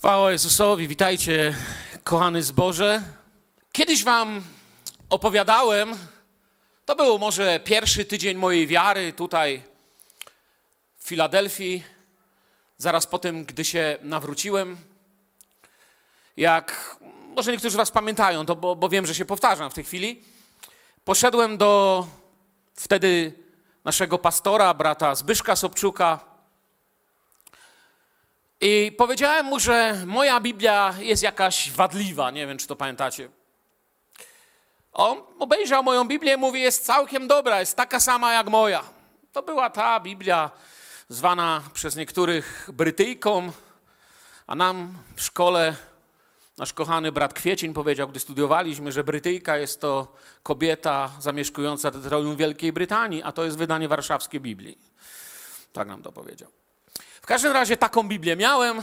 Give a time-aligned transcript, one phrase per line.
[0.00, 1.54] Chwała Jezusowi, witajcie,
[2.04, 3.02] kochany zboże.
[3.72, 4.42] Kiedyś wam
[5.10, 5.94] opowiadałem,
[6.84, 9.62] to był może pierwszy tydzień mojej wiary tutaj
[10.98, 11.84] w Filadelfii,
[12.78, 14.76] zaraz po tym, gdy się nawróciłem.
[16.36, 16.96] Jak,
[17.36, 20.22] może niektórzy was pamiętają, to bo, bo wiem, że się powtarzam w tej chwili.
[21.04, 22.06] Poszedłem do
[22.74, 23.32] wtedy
[23.84, 26.29] naszego pastora, brata Zbyszka Sobczuka,
[28.60, 32.30] i powiedziałem mu, że moja Biblia jest jakaś wadliwa.
[32.30, 33.28] Nie wiem, czy to pamiętacie.
[34.92, 38.84] On obejrzał moją Biblię i mówi, jest całkiem dobra, jest taka sama jak moja.
[39.32, 40.50] To była ta Biblia
[41.08, 43.52] zwana przez niektórych Brytyjką,
[44.46, 45.76] a nam w szkole
[46.58, 52.72] nasz kochany brat Kwiecień powiedział, gdy studiowaliśmy, że Brytyjka jest to kobieta zamieszkująca terytorium Wielkiej
[52.72, 54.78] Brytanii, a to jest wydanie warszawskie Biblii.
[55.72, 56.59] Tak nam to powiedział.
[57.20, 58.82] W każdym razie taką Biblię miałem.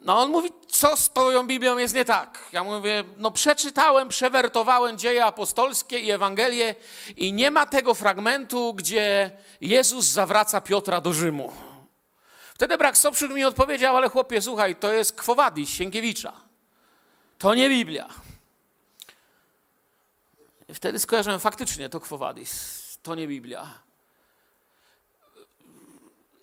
[0.00, 2.38] No on mówi, co z tą Biblią jest nie tak.
[2.52, 6.74] Ja mówię, no przeczytałem, przewertowałem dzieje apostolskie i Ewangelię
[7.16, 9.30] i nie ma tego fragmentu, gdzie
[9.60, 11.52] Jezus zawraca Piotra do Rzymu.
[12.54, 16.32] Wtedy brak Sobczyk mi odpowiedział, ale chłopie, słuchaj, to jest Kwowadis Sienkiewicza.
[17.38, 18.08] To nie Biblia.
[20.68, 23.85] I wtedy skojarzyłem, faktycznie to Kwowadis, to nie Biblia.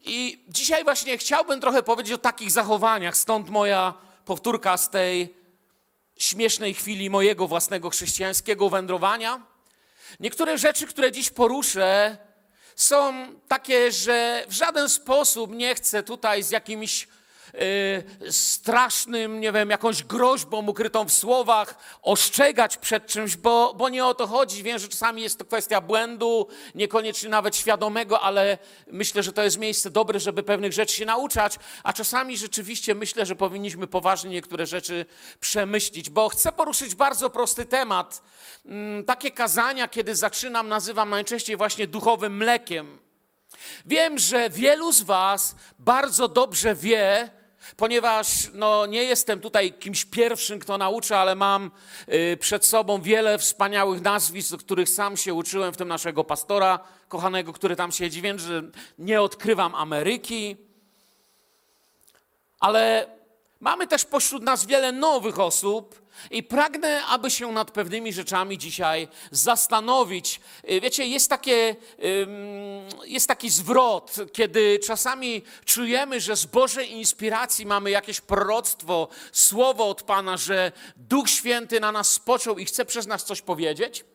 [0.06, 3.94] I dzisiaj właśnie chciałbym trochę powiedzieć o takich zachowaniach, stąd moja
[4.26, 5.36] powtórka z tej
[6.18, 9.42] śmiesznej chwili mojego własnego chrześcijańskiego wędrowania.
[10.20, 12.18] Niektóre rzeczy, które dziś poruszę,
[12.76, 17.08] są takie, że w żaden sposób nie chcę tutaj z jakimiś
[17.62, 24.06] Y, strasznym, nie wiem, jakąś groźbą ukrytą w słowach, ostrzegać przed czymś, bo, bo nie
[24.06, 24.64] o to chodzi.
[24.64, 29.58] Wiem, że czasami jest to kwestia błędu, niekoniecznie nawet świadomego, ale myślę, że to jest
[29.58, 34.66] miejsce dobre, żeby pewnych rzeczy się nauczać, a czasami rzeczywiście myślę, że powinniśmy poważnie niektóre
[34.66, 35.06] rzeczy
[35.40, 38.22] przemyślić, bo chcę poruszyć bardzo prosty temat.
[38.66, 43.00] Mm, takie kazania, kiedy zaczynam, nazywam najczęściej właśnie duchowym mlekiem.
[43.86, 47.30] Wiem, że wielu z Was bardzo dobrze wie,
[47.78, 51.72] ponieważ no, nie jestem tutaj kimś pierwszym, kto naucza, ale mam
[52.10, 57.54] y, przed sobą wiele wspaniałych nazwisk, których sam się uczyłem, w tym naszego pastora kochanego,
[57.54, 58.64] który tam siedzi, więc że
[59.00, 60.58] nie odkrywam Ameryki.
[62.60, 63.08] Ale
[63.64, 69.08] mamy też pośród nas wiele nowych osób, i pragnę, aby się nad pewnymi rzeczami dzisiaj
[69.32, 70.42] zastanowić.
[70.72, 71.76] Y, wiecie, jest, takie,
[73.06, 80.04] jest taki zwrot, kiedy czasami czujemy, że z Bożej inspiracji mamy jakieś proroctwo, słowo od
[80.04, 84.06] Pana, że Duch Święty na nas spoczął i chce przez nas coś powiedzieć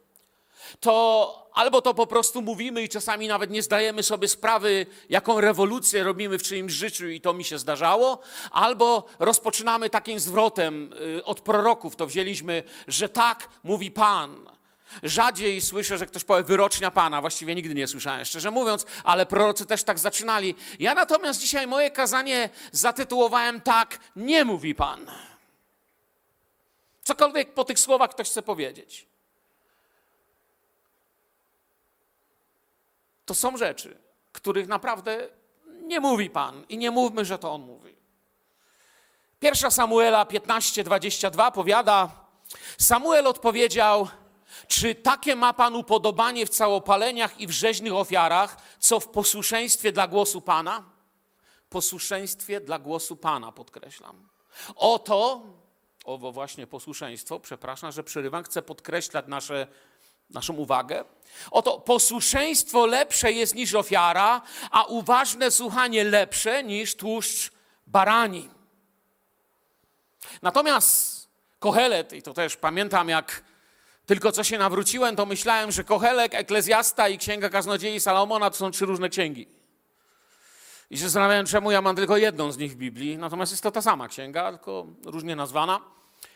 [0.80, 6.04] to albo to po prostu mówimy i czasami nawet nie zdajemy sobie sprawy, jaką rewolucję
[6.04, 8.20] robimy w czyimś życiu i to mi się zdarzało,
[8.50, 14.50] albo rozpoczynamy takim zwrotem y, od proroków, to wzięliśmy, że tak mówi Pan.
[15.02, 17.20] Rzadziej słyszę, że ktoś powie wyrocznia Pana.
[17.20, 20.54] Właściwie nigdy nie słyszałem, szczerze mówiąc, ale prorocy też tak zaczynali.
[20.78, 25.06] Ja natomiast dzisiaj moje kazanie zatytułowałem tak, nie mówi Pan.
[27.04, 29.08] Cokolwiek po tych słowach ktoś chce powiedzieć.
[33.28, 33.98] To są rzeczy,
[34.32, 35.28] których naprawdę
[35.82, 37.96] nie mówi Pan i nie mówmy, że to On mówi.
[39.40, 42.10] Pierwsza Samuela 15:22 powiada:
[42.78, 44.08] Samuel odpowiedział:
[44.68, 50.08] Czy takie ma Pan upodobanie w całopaleniach i w rzeźnych ofiarach, co w posłuszeństwie dla
[50.08, 50.84] głosu Pana?
[51.68, 54.28] Posłuszeństwie dla głosu Pana, podkreślam.
[54.76, 55.42] Oto,
[56.04, 59.66] owo właśnie posłuszeństwo, przepraszam, że przerywam, chcę podkreślać nasze
[60.30, 61.04] naszą uwagę.
[61.50, 67.52] Oto posłuszeństwo lepsze jest niż ofiara, a uważne słuchanie lepsze niż tłuszcz
[67.86, 68.50] barani.
[70.42, 71.28] Natomiast
[71.58, 73.42] Kohelet, i to też pamiętam, jak
[74.06, 78.70] tylko co się nawróciłem, to myślałem, że Kohelek, Eklezjasta i Księga Kaznodziei Salomona to są
[78.70, 79.48] trzy różne księgi.
[80.90, 83.18] I się zastanawiałem, czemu ja mam tylko jedną z nich w Biblii.
[83.18, 85.80] Natomiast jest to ta sama księga, tylko różnie nazwana.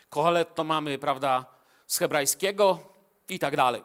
[0.09, 1.45] Kohelet to mamy, prawda,
[1.87, 2.93] z hebrajskiego,
[3.29, 3.83] i tak dalej.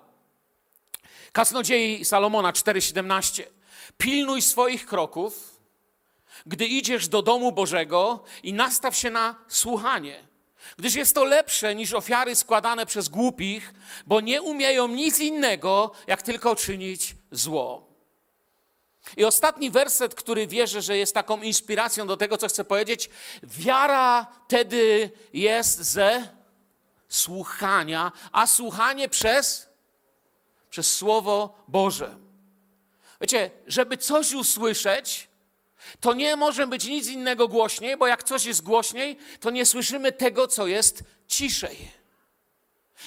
[1.32, 3.42] Kasnodziei Salomona 4,17.
[3.98, 5.60] Pilnuj swoich kroków,
[6.46, 10.28] gdy idziesz do domu Bożego i nastaw się na słuchanie,
[10.76, 13.74] gdyż jest to lepsze niż ofiary składane przez głupich,
[14.06, 17.88] bo nie umieją nic innego, jak tylko czynić zło.
[19.16, 23.10] I ostatni werset, który wierzę, że jest taką inspiracją do tego, co chcę powiedzieć.
[23.42, 26.28] Wiara tedy jest ze
[27.08, 29.67] słuchania, a słuchanie przez,
[30.70, 32.16] przez Słowo Boże.
[33.20, 35.28] Wiecie, żeby coś usłyszeć,
[36.00, 40.12] To nie może być nic innego głośniej, bo jak coś jest głośniej, to nie słyszymy
[40.12, 41.98] tego, co jest ciszej.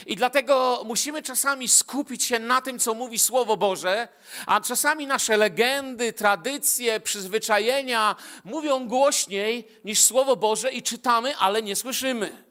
[0.06, 4.08] I dlatego musimy czasami skupić się na tym, co mówi Słowo Boże,
[4.46, 11.76] a czasami nasze legendy, tradycje, przyzwyczajenia mówią głośniej niż Słowo Boże i czytamy, ale nie
[11.76, 12.44] słyszymy.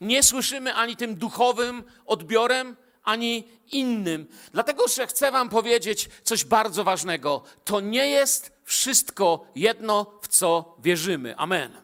[0.00, 4.26] Nie słyszymy ani tym duchowym odbiorem, ani innym.
[4.52, 7.42] Dlatego, że chcę Wam powiedzieć coś bardzo ważnego.
[7.64, 11.36] To nie jest wszystko jedno, w co wierzymy.
[11.36, 11.82] Amen.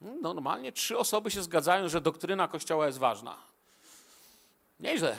[0.00, 3.36] Normalnie trzy osoby się zgadzają, że doktryna Kościoła jest ważna.
[4.80, 5.16] Nieźle.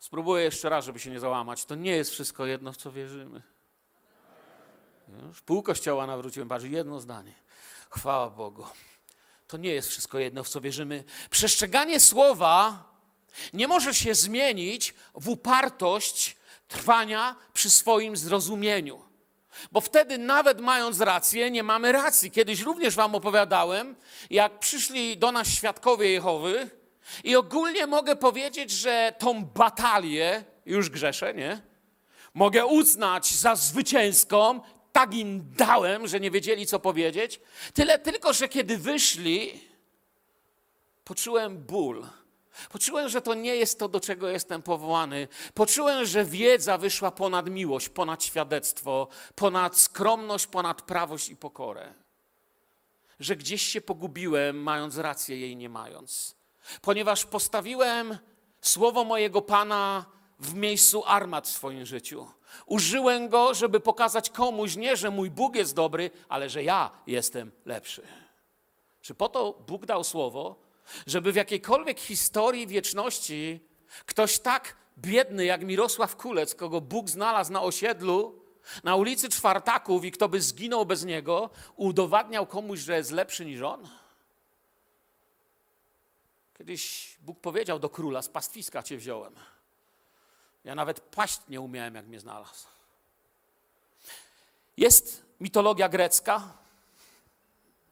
[0.00, 1.64] Spróbuję jeszcze raz, żeby się nie załamać.
[1.64, 3.42] To nie jest wszystko jedno, w co wierzymy.
[5.28, 7.32] Już pół Kościoła nawróciłem, patrz, jedno zdanie.
[7.90, 8.64] Chwała Bogu.
[9.46, 11.04] To nie jest wszystko jedno, w co wierzymy.
[11.30, 12.84] Przestrzeganie słowa
[13.52, 16.36] nie może się zmienić w upartość
[16.68, 19.02] trwania przy swoim zrozumieniu.
[19.72, 22.30] Bo wtedy, nawet mając rację, nie mamy racji.
[22.30, 23.96] Kiedyś również Wam opowiadałem,
[24.30, 26.70] jak przyszli do nas świadkowie Jehowy,
[27.24, 31.62] i ogólnie mogę powiedzieć, że tą batalię, już grzeszę, nie?
[32.34, 34.60] Mogę uznać za zwycięską,
[34.94, 37.40] tak im dałem, że nie wiedzieli, co powiedzieć.
[37.74, 39.60] Tyle tylko, że kiedy wyszli,
[41.04, 42.06] poczułem ból
[42.70, 45.28] Poczułem, że to nie jest to, do czego jestem powołany.
[45.54, 51.94] Poczułem, że wiedza wyszła ponad miłość, ponad świadectwo, ponad skromność, ponad prawość i pokorę.
[53.20, 56.36] Że gdzieś się pogubiłem, mając rację, jej nie mając.
[56.82, 58.18] Ponieważ postawiłem
[58.60, 60.04] słowo mojego Pana
[60.40, 62.26] w miejscu armat w swoim życiu.
[62.66, 67.52] Użyłem go, żeby pokazać komuś nie, że mój Bóg jest dobry, ale że ja jestem
[67.64, 68.02] lepszy.
[69.00, 70.56] Czy po to Bóg dał słowo,
[71.06, 73.60] żeby w jakiejkolwiek historii wieczności
[74.06, 78.44] ktoś tak biedny jak Mirosław Kulec, kogo Bóg znalazł na osiedlu,
[78.84, 83.62] na ulicy Czwartaków i kto by zginął bez niego, udowadniał komuś, że jest lepszy niż
[83.62, 83.88] on?
[86.58, 89.34] Kiedyś Bóg powiedział do króla, z pastwiska cię wziąłem.
[90.64, 92.66] Ja nawet paść nie umiałem, jak mnie znalazł.
[94.76, 96.42] Jest mitologia grecka,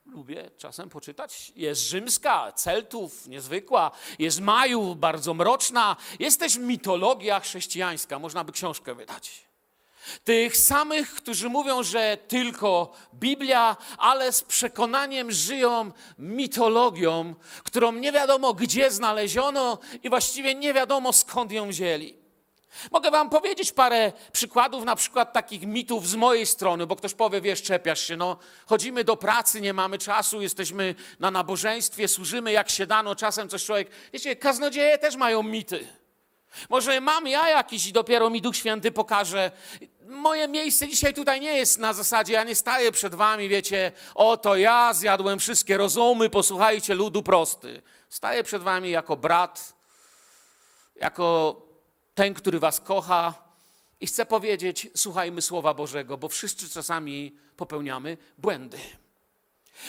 [0.06, 1.52] lubię czasem poczytać.
[1.56, 5.96] Jest rzymska, Celtów, niezwykła, jest Majów, bardzo mroczna.
[6.18, 9.42] Jest też mitologia chrześcijańska, można by książkę wydać.
[10.24, 17.34] Tych samych, którzy mówią, że tylko Biblia, ale z przekonaniem żyją mitologią,
[17.64, 22.21] którą nie wiadomo gdzie znaleziono i właściwie nie wiadomo skąd ją wzięli.
[22.90, 27.40] Mogę wam powiedzieć parę przykładów, na przykład takich mitów z mojej strony, bo ktoś powie,
[27.40, 28.36] wiesz, czepiasz się, no
[28.66, 33.64] chodzimy do pracy, nie mamy czasu, jesteśmy na nabożeństwie, służymy jak się dano, czasem coś
[33.64, 33.90] człowiek...
[34.12, 35.86] Wiecie, kaznodzieje też mają mity.
[36.68, 39.50] Może mam ja jakiś i dopiero mi Duch Święty pokaże.
[40.06, 44.56] Moje miejsce dzisiaj tutaj nie jest na zasadzie, ja nie staję przed wami, wiecie, oto
[44.56, 47.82] ja zjadłem wszystkie rozumy, posłuchajcie ludu prosty.
[48.08, 49.74] Staję przed wami jako brat,
[50.96, 51.56] jako
[52.14, 53.34] ten, który was kocha
[54.00, 58.78] i chce powiedzieć: słuchajmy Słowa Bożego, bo wszyscy czasami popełniamy błędy.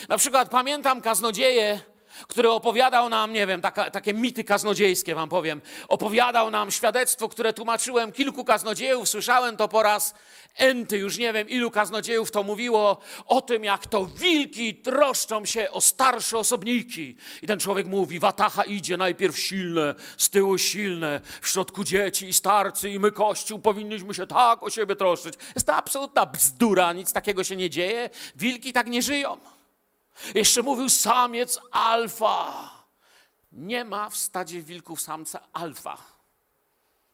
[0.09, 1.79] Na przykład pamiętam kaznodzieje,
[2.27, 7.54] który opowiadał nam, nie wiem, taka, takie mity kaznodziejskie wam powiem, opowiadał nam świadectwo, które
[7.54, 10.13] tłumaczyłem kilku kaznodziejów, słyszałem to po raz
[10.56, 15.72] enty, już nie wiem ilu kaznodziejów to mówiło o tym, jak to wilki troszczą się
[15.72, 17.15] o starsze osobniki.
[17.41, 22.34] I ten człowiek mówi, watacha idzie najpierw silne, z tyłu silne, w środku dzieci i
[22.34, 25.34] starcy i my kościół powinniśmy się tak o siebie troszczyć.
[25.55, 29.38] Jest to absolutna bzdura, nic takiego się nie dzieje, wilki tak nie żyją.
[30.36, 32.70] Jeszcze mówił samiec alfa.
[33.51, 35.98] Nie ma w stadzie wilków samca alfa.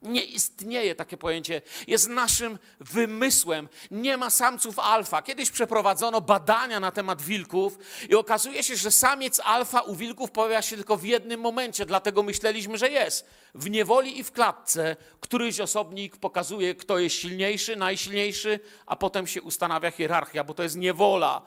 [0.02, 1.62] Nie istnieje takie pojęcie.
[1.88, 3.70] Jest naszym wymysłem.
[3.92, 5.22] Nie ma samców alfa.
[5.22, 7.78] Kiedyś przeprowadzono badania na temat wilków
[8.10, 12.24] i okazuje się, że samiec alfa u wilków pojawia się tylko w jednym momencie, dlatego
[12.24, 13.26] myśleliśmy, że jest.
[13.56, 19.42] W niewoli i w klatce któryś osobnik pokazuje, kto jest silniejszy, najsilniejszy, a potem się
[19.42, 21.42] ustanawia hierarchia, bo to jest niewola.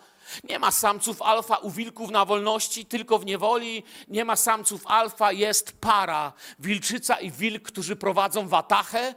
[0.44, 3.82] Nie ma samców alfa u wilków na wolności, tylko w niewoli.
[4.08, 9.14] Nie ma samców alfa, jest para, wilczyca i wilk, którzy prowadzą watachę,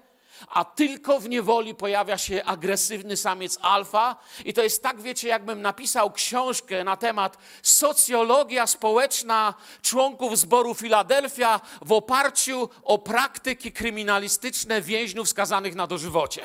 [0.47, 4.15] a tylko w niewoli pojawia się agresywny samiec alfa.
[4.45, 11.61] I to jest tak, wiecie, jakbym napisał książkę na temat socjologia społeczna członków zboru Filadelfia
[11.81, 16.41] w oparciu o praktyki kryminalistyczne więźniów skazanych na dożywocie.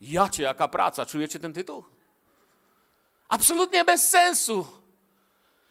[0.00, 1.84] Jacie, jaka praca, czujecie ten tytuł?
[3.32, 4.66] Absolutnie bez sensu.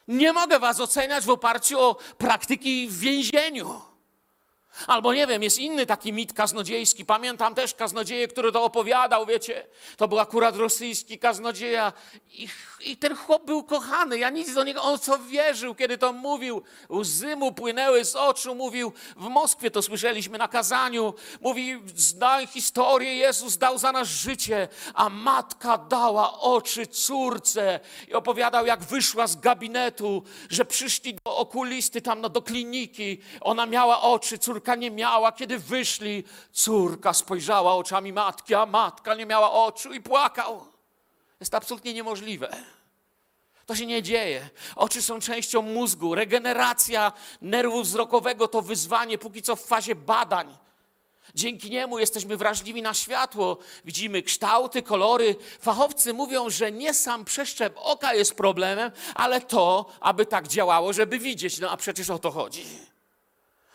[0.08, 3.82] Nie mogę was oceniać w oparciu o praktyki w więzieniu.
[4.88, 7.06] Albo nie wiem, jest inny taki mit kaznodziejski.
[7.06, 9.68] Pamiętam też kaznodzieję, który to opowiadał, wiecie.
[9.98, 11.94] To był akurat rosyjski kaznodzieja.
[12.30, 12.48] I,
[12.86, 14.18] I, ten chłop był kochany.
[14.18, 16.62] Ja nic do niego, on co wierzył, kiedy to mówił.
[16.90, 18.56] Łzy mu płynęły z oczu.
[18.56, 21.14] Mówił, w Moskwie to słyszeliśmy na kazaniu.
[21.42, 27.80] Mówi, znaj historię, Jezus dał za nas życie, a matka dała oczy córce.
[28.08, 33.22] I opowiadał, jak wyszła z gabinetu, że przyszli do okulisty, tam no, do kliniki.
[33.42, 35.32] Ona miała oczy, córka nie miała.
[35.32, 40.71] Kiedy wyszli, córka spojrzała oczami matki, a matka nie miała oczu i płakał.
[41.42, 42.56] Jest absolutnie niemożliwe.
[43.66, 44.50] To się nie dzieje.
[44.76, 46.16] Oczy są częścią mózgu.
[46.16, 50.58] Regeneracja nerwu wzrokowego to wyzwanie, póki co w fazie badań.
[51.36, 55.36] Dzięki niemu jesteśmy wrażliwi na światło, widzimy kształty, kolory.
[55.60, 61.20] Fachowcy mówią, że nie sam przeszczep oka jest problemem, ale to, aby tak działało, żeby
[61.20, 61.60] widzieć.
[61.60, 62.66] No a przecież o to chodzi.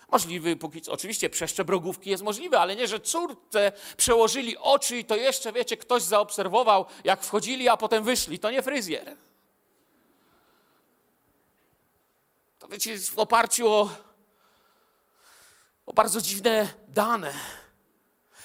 [0.09, 5.05] Możliwy póki co, oczywiście przeszczep rogówki jest możliwy, ale nie, że córce przełożyli oczy i
[5.05, 8.39] to jeszcze, wiecie, ktoś zaobserwował, jak wchodzili, a potem wyszli.
[8.39, 9.17] To nie fryzjer.
[12.59, 13.91] To wiecie, w oparciu o,
[15.87, 17.35] o bardzo dziwne dane.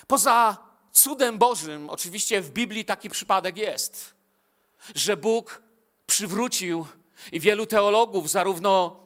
[0.07, 0.57] Poza
[0.91, 4.15] cudem Bożym, oczywiście w Biblii taki przypadek jest,
[4.95, 5.61] że Bóg
[6.07, 6.85] przywrócił
[7.31, 9.01] i wielu teologów, zarówno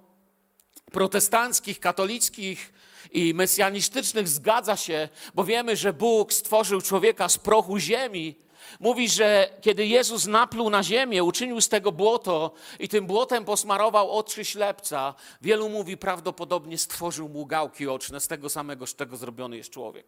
[0.95, 2.73] protestanckich, katolickich
[3.11, 8.35] i mesjanistycznych zgadza się, bo wiemy, że Bóg stworzył człowieka z prochu ziemi.
[8.79, 14.11] Mówi, że kiedy Jezus napluł na ziemię, uczynił z tego błoto i tym błotem posmarował
[14.11, 19.57] oczy ślepca, wielu mówi prawdopodobnie stworzył mu gałki oczne z tego samego, z czego zrobiony
[19.57, 20.07] jest człowiek.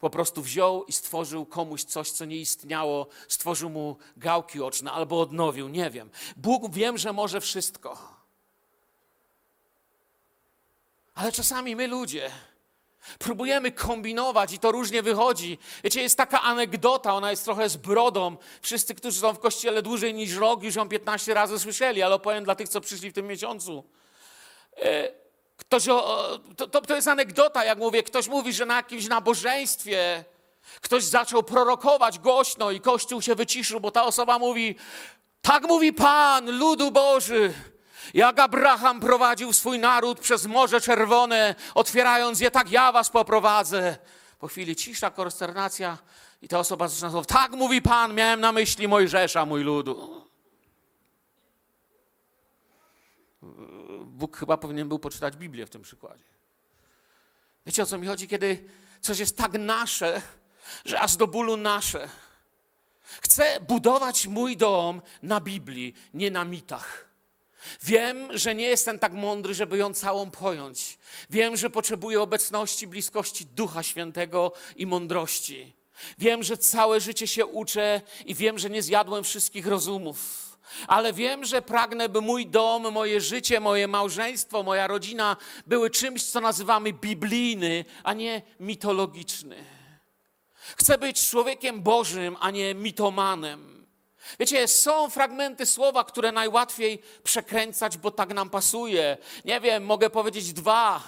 [0.00, 5.20] Po prostu wziął i stworzył komuś coś, co nie istniało, stworzył mu gałki oczne albo
[5.20, 6.10] odnowił, nie wiem.
[6.36, 8.15] Bóg wiem, że może wszystko.
[11.16, 12.30] Ale czasami my ludzie
[13.18, 15.58] próbujemy kombinować i to różnie wychodzi.
[15.84, 18.36] Wiecie, jest taka anegdota, ona jest trochę z brodą.
[18.62, 22.44] Wszyscy, którzy są w kościele dłużej niż rok, już ją 15 razy słyszeli, ale opowiem
[22.44, 23.84] dla tych, co przyszli w tym miesiącu.
[24.76, 25.12] E,
[25.56, 30.24] ktoś, to, to, to jest anegdota, jak mówię, ktoś mówi, że na jakimś nabożeństwie
[30.80, 34.74] ktoś zaczął prorokować głośno i kościół się wyciszył, bo ta osoba mówi,
[35.42, 37.54] tak mówi Pan, ludu Boży,
[38.14, 43.98] jak Abraham prowadził swój naród przez Morze Czerwone, otwierając je, tak ja was poprowadzę.
[44.38, 45.98] Po chwili cisza, konsternacja
[46.42, 50.26] i ta osoba zaczyna mówić, tak mówi Pan, miałem na myśli Mojżesza, mój ludu.
[54.04, 56.24] Bóg chyba powinien był poczytać Biblię w tym przykładzie.
[57.66, 58.68] Wiecie o co mi chodzi, kiedy
[59.00, 60.22] coś jest tak nasze,
[60.84, 62.08] że aż do bólu nasze.
[63.22, 67.05] Chcę budować mój dom na Biblii, nie na mitach.
[67.82, 70.98] Wiem, że nie jestem tak mądry, żeby ją całą pojąć.
[71.30, 75.72] Wiem, że potrzebuję obecności, bliskości Ducha Świętego i mądrości.
[76.18, 80.46] Wiem, że całe życie się uczę i wiem, że nie zjadłem wszystkich rozumów.
[80.86, 86.24] Ale wiem, że pragnę, by mój dom, moje życie, moje małżeństwo, moja rodzina były czymś,
[86.24, 89.64] co nazywamy biblijny, a nie mitologiczny.
[90.76, 93.75] Chcę być człowiekiem Bożym, a nie mitomanem.
[94.38, 99.16] Wiecie, są fragmenty słowa, które najłatwiej przekręcać, bo tak nam pasuje.
[99.44, 101.02] Nie wiem, mogę powiedzieć dwa.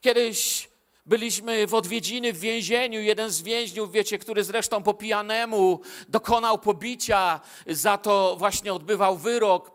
[0.00, 0.68] Kiedyś
[1.06, 3.00] byliśmy w odwiedziny w więzieniu.
[3.00, 9.70] Jeden z więźniów, wiecie, który zresztą po pijanemu dokonał pobicia, za to właśnie odbywał wyrok.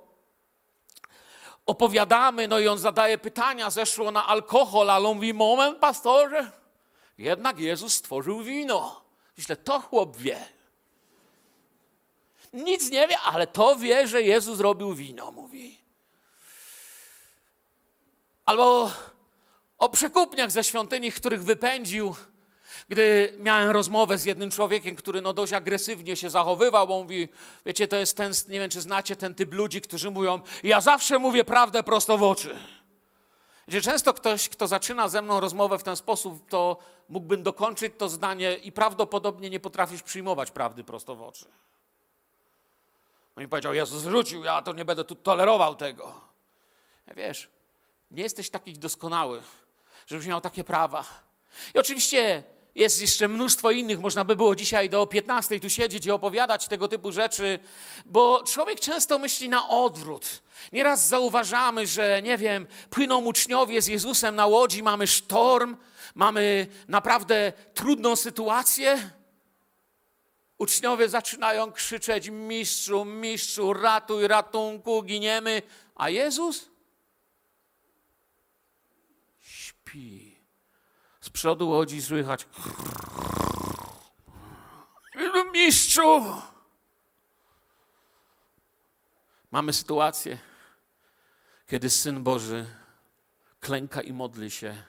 [1.65, 6.51] Opowiadamy, no i on zadaje pytania, zeszło na alkohol, ale on mówi, moment, pastorze,
[7.17, 9.01] jednak Jezus stworzył wino.
[9.37, 10.60] Myślę, to chłop wie
[12.53, 15.81] nic nie wie, ale to wie, że Jezus robił wino, mówi.
[18.45, 18.91] Albo
[19.77, 22.15] o przekupniach ze świątyni, których wypędził,
[22.89, 27.29] gdy miałem rozmowę z jednym człowiekiem, który no dość agresywnie się zachowywał, bo mówi,
[27.65, 31.19] wiecie, to jest ten, nie wiem, czy znacie ten typ ludzi, którzy mówią, ja zawsze
[31.19, 32.59] mówię prawdę prosto w oczy.
[33.67, 36.77] Wiecie, często ktoś, kto zaczyna ze mną rozmowę w ten sposób, to
[37.09, 41.45] mógłbym dokończyć to zdanie i prawdopodobnie nie potrafisz przyjmować prawdy prosto w oczy.
[43.35, 46.21] On mi powiedział, Jezus wrócił, ja to nie będę tu tolerował tego.
[47.15, 47.49] Wiesz,
[48.11, 49.41] nie jesteś taki doskonały,
[50.07, 51.05] żebyś miał takie prawa.
[51.75, 52.43] I oczywiście
[52.75, 56.87] jest jeszcze mnóstwo innych, można by było dzisiaj do 15 tu siedzieć i opowiadać tego
[56.87, 57.59] typu rzeczy,
[58.05, 60.41] bo człowiek często myśli na odwrót.
[60.71, 65.77] Nieraz zauważamy, że nie wiem, płyną uczniowie z Jezusem na łodzi, mamy sztorm,
[66.15, 69.11] mamy naprawdę trudną sytuację.
[70.61, 75.61] Uczniowie zaczynają krzyczeć: Mistrzu, mistrzu, ratuj, ratunku, giniemy.
[75.95, 76.69] A Jezus
[79.39, 80.37] śpi.
[81.21, 82.47] Z przodu łodzi słychać.
[85.53, 86.41] Mistrzu!
[89.51, 90.37] Mamy sytuację,
[91.67, 92.65] kiedy Syn Boży
[93.59, 94.83] klęka i modli się.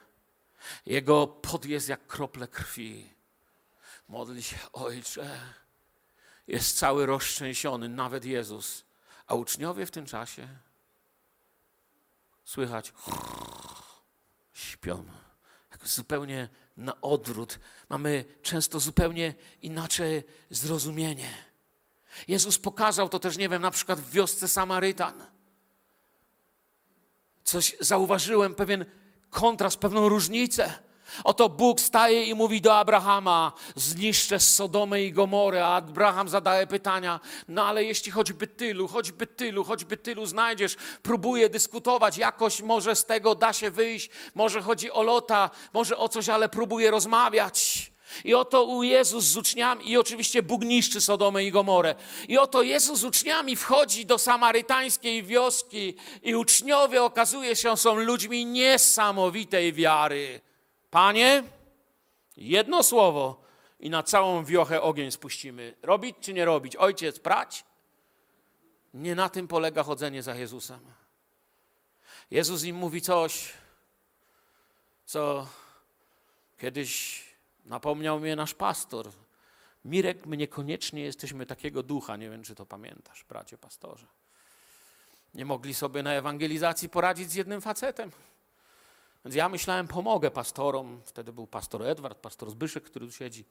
[0.85, 3.13] Jego pot jest jak krople krwi.
[4.07, 5.62] Modli się, Ojcze.
[6.47, 8.85] Jest cały roztrzęsiony, nawet Jezus.
[9.27, 10.47] A uczniowie w tym czasie
[12.43, 12.93] słychać
[14.53, 15.05] śpią.
[15.71, 17.59] Jak zupełnie na odwrót.
[17.89, 21.29] Mamy często zupełnie inaczej zrozumienie.
[22.27, 25.25] Jezus pokazał to też, nie wiem, na przykład w wiosce Samarytan.
[27.43, 28.85] Coś zauważyłem, pewien
[29.29, 30.79] kontrast, pewną różnicę.
[31.23, 35.65] Oto Bóg staje i mówi do Abrahama: Zniszczę Sodomę i Gomorę.
[35.65, 41.49] A Abraham zadaje pytania: No ale jeśli choćby tylu, choćby tylu, choćby tylu znajdziesz, próbuje
[41.49, 46.29] dyskutować, jakoś może z tego da się wyjść, może chodzi o lota, może o coś,
[46.29, 47.93] ale próbuje rozmawiać.
[48.23, 51.95] I oto u Jezus z uczniami, i oczywiście Bóg niszczy Sodomę i Gomorę.
[52.27, 58.45] I oto Jezus z uczniami wchodzi do samarytańskiej wioski, i uczniowie okazuje się, są ludźmi
[58.45, 60.41] niesamowitej wiary.
[60.93, 61.43] Panie,
[62.37, 63.43] jedno słowo
[63.79, 65.75] i na całą wiochę ogień spuścimy.
[65.81, 66.75] Robić czy nie robić?
[66.75, 67.65] Ojciec, prać?
[68.93, 70.79] Nie na tym polega chodzenie za Jezusem.
[72.31, 73.53] Jezus im mówi coś,
[75.05, 75.47] co
[76.57, 77.23] kiedyś
[77.65, 79.11] napomniał mnie nasz pastor.
[79.85, 82.17] Mirek, my niekoniecznie jesteśmy takiego ducha.
[82.17, 84.07] Nie wiem, czy to pamiętasz, bracie pastorze.
[85.33, 88.11] Nie mogli sobie na ewangelizacji poradzić z jednym facetem.
[89.25, 91.01] Więc ja myślałem, pomogę pastorom.
[91.05, 93.45] Wtedy był pastor Edward, pastor Zbyszek, który tu siedzi.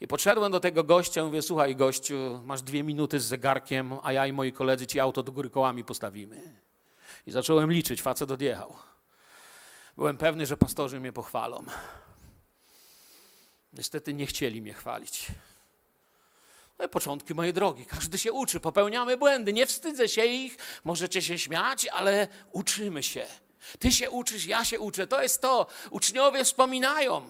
[0.00, 4.26] I podszedłem do tego gościa, mówię, słuchaj gościu, masz dwie minuty z zegarkiem, a ja
[4.26, 6.60] i moi koledzy ci auto do góry kołami postawimy.
[7.26, 8.76] I zacząłem liczyć, facet odjechał.
[9.96, 11.64] Byłem pewny, że pastorzy mnie pochwalą.
[13.72, 15.26] Niestety nie chcieli mnie chwalić.
[16.78, 17.86] No i początki mojej drogi.
[17.86, 23.26] Każdy się uczy, popełniamy błędy, nie wstydzę się ich, możecie się śmiać, ale uczymy się.
[23.78, 25.06] Ty się uczysz, ja się uczę.
[25.06, 25.66] To jest to.
[25.90, 27.28] Uczniowie wspominają.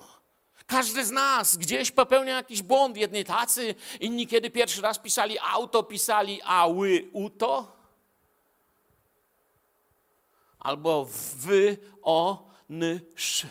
[0.67, 2.97] Każdy z nas gdzieś popełnia jakiś błąd.
[2.97, 7.77] Jedni tacy, inni kiedy pierwszy raz pisali auto, pisali ały, uto.
[10.59, 13.51] Albo wy, o, ny, sz.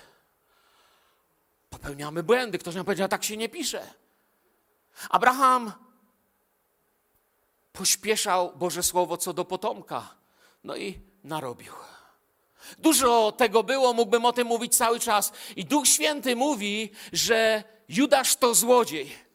[1.69, 2.57] Popełniamy błędy.
[2.57, 3.93] Ktoś nam powiedział, tak się nie pisze.
[5.09, 5.73] Abraham
[7.73, 10.15] pośpieszał Boże Słowo co do potomka.
[10.63, 11.73] No i narobił.
[12.77, 15.31] Dużo tego było, mógłbym o tym mówić cały czas.
[15.55, 19.29] I Duch Święty mówi, że Judasz to złodziej.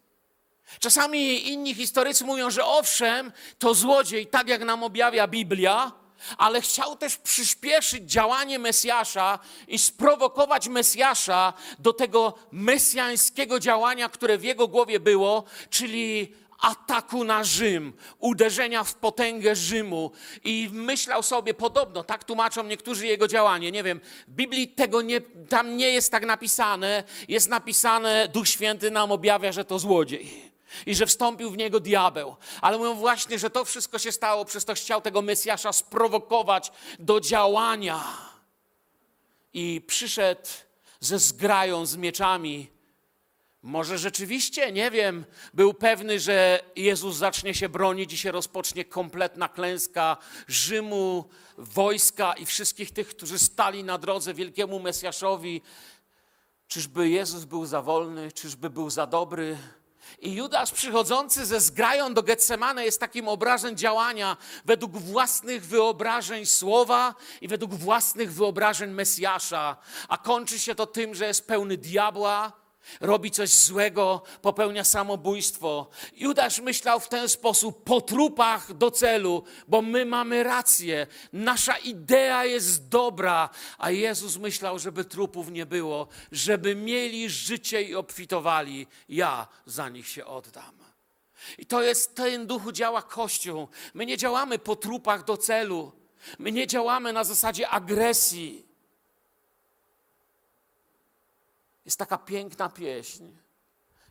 [0.81, 5.93] Czasami inni historycy mówią, że owszem, to złodziej, tak jak nam objawia Biblia,
[6.39, 14.45] ale chciał też przyspieszyć działanie Mesjasza i sprowokować Mesjasza do tego mesjańskiego działania, które w
[14.45, 20.11] jego głowie było, czyli ataku na Rzym, uderzenia w potęgę Rzymu
[20.45, 25.21] i myślał sobie podobno, tak tłumaczą niektórzy jego działanie, nie wiem, w Biblii tego nie,
[25.49, 30.55] tam nie jest tak napisane, jest napisane, Duch Święty nam objawia, że to złodziej
[30.87, 32.37] i że wstąpił w niego diabeł.
[32.61, 37.21] Ale mówią właśnie, że to wszystko się stało, przez to chciał tego Mesjasza sprowokować do
[37.21, 38.05] działania.
[39.55, 40.49] I przyszedł
[41.01, 42.74] ze zgrają, z mieczami.
[43.65, 45.25] Może rzeczywiście, nie wiem,
[45.55, 50.17] był pewny, że Jezus zacznie się bronić i się rozpocznie kompletna klęska
[50.49, 55.63] Rzymu, wojska i wszystkich tych, którzy stali na drodze wielkiemu Mesjaszowi.
[56.69, 59.59] Czyżby Jezus był za wolny, czyżby był za dobry?
[60.19, 67.15] I Judasz przychodzący ze zgrają do Getsemane jest takim obrazem działania według własnych wyobrażeń słowa
[67.41, 69.77] i według własnych wyobrażeń Mesjasza.
[70.09, 72.64] A kończy się to tym, że jest pełny diabła,
[73.01, 75.91] robi coś złego, popełnia samobójstwo.
[76.17, 82.45] Judasz myślał w ten sposób po trupach do celu, bo my mamy rację, nasza idea
[82.45, 88.87] jest dobra, a Jezus myślał, żeby trupów nie było, żeby mieli życie i obfitowali.
[89.09, 90.85] Ja za nich się oddam.
[91.59, 93.69] I to jest ten duchu działa Kościół.
[93.95, 95.93] My nie działamy po trupach do celu.
[96.39, 98.74] My nie działamy na zasadzie agresji.
[101.85, 103.25] Jest taka piękna pieśń.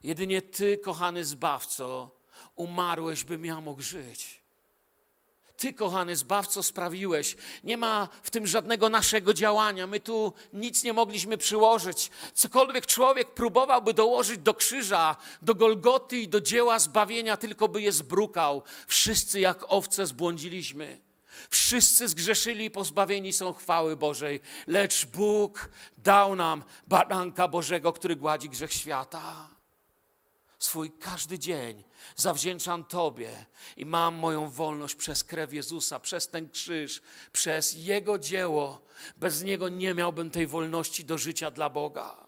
[0.03, 2.11] Jedynie Ty, kochany Zbawco,
[2.55, 4.43] umarłeś, bym ja mógł żyć.
[5.57, 7.35] Ty, kochany Zbawco, sprawiłeś.
[7.63, 9.87] Nie ma w tym żadnego naszego działania.
[9.87, 12.11] My tu nic nie mogliśmy przyłożyć.
[12.33, 17.91] Cokolwiek człowiek próbowałby dołożyć do krzyża, do Golgoty i do dzieła zbawienia, tylko by je
[17.91, 18.63] zbrukał.
[18.87, 20.99] Wszyscy jak owce zbłądziliśmy.
[21.49, 28.49] Wszyscy zgrzeszyli i pozbawieni są chwały Bożej, lecz Bóg dał nam baranka Bożego, który gładzi
[28.49, 29.49] grzech świata.
[30.59, 31.83] Swój każdy dzień
[32.15, 33.45] zawdzięczam Tobie
[33.77, 37.01] i mam moją wolność przez krew Jezusa, przez ten krzyż,
[37.31, 38.81] przez Jego dzieło.
[39.17, 42.27] Bez Niego nie miałbym tej wolności do życia dla Boga.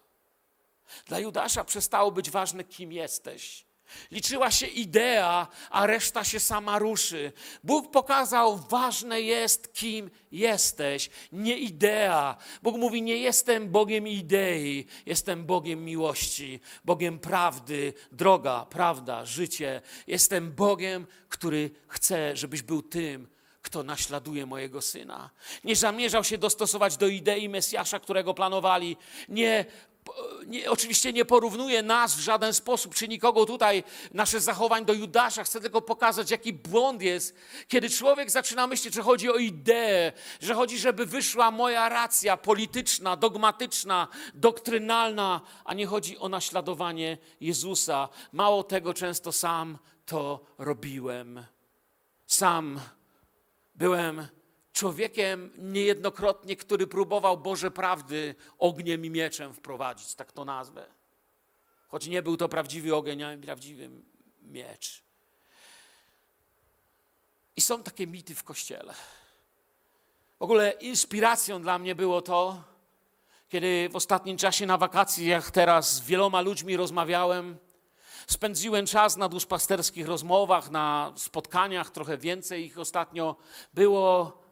[1.06, 3.65] Dla Judasza przestało być ważne, kim jesteś.
[4.10, 7.32] Liczyła się idea, a reszta się sama ruszy.
[7.64, 12.36] Bóg pokazał, ważne jest, kim jesteś, nie idea.
[12.62, 19.82] Bóg mówi: Nie jestem Bogiem idei, jestem Bogiem miłości, Bogiem prawdy, droga, prawda, życie.
[20.06, 23.28] Jestem Bogiem, który chce, żebyś był tym,
[23.62, 25.30] kto naśladuje mojego syna.
[25.64, 28.96] Nie zamierzał się dostosować do idei Mesjasza, którego planowali.
[29.28, 29.64] Nie
[30.46, 35.44] nie, oczywiście nie porównuję nas w żaden sposób, czy nikogo tutaj, nasze zachowań do Judasza.
[35.44, 37.34] Chcę tylko pokazać, jaki błąd jest,
[37.68, 43.16] kiedy człowiek zaczyna myśleć, że chodzi o ideę, że chodzi, żeby wyszła moja racja polityczna,
[43.16, 48.08] dogmatyczna, doktrynalna, a nie chodzi o naśladowanie Jezusa.
[48.32, 51.44] Mało tego, często sam to robiłem.
[52.26, 52.80] Sam
[53.74, 54.26] byłem
[54.76, 60.86] człowiekiem niejednokrotnie, który próbował Boże prawdy ogniem i mieczem wprowadzić, tak to nazwę.
[61.88, 63.90] Choć nie był to prawdziwy ogień, ale prawdziwy
[64.42, 65.02] miecz.
[67.56, 68.94] I są takie mity w kościele.
[70.38, 72.62] W ogóle inspiracją dla mnie było to,
[73.48, 77.58] kiedy w ostatnim czasie na wakacjach teraz z wieloma ludźmi rozmawiałem,
[78.26, 83.36] spędziłem czas na duszpasterskich rozmowach, na spotkaniach, trochę więcej ich ostatnio
[83.74, 84.45] było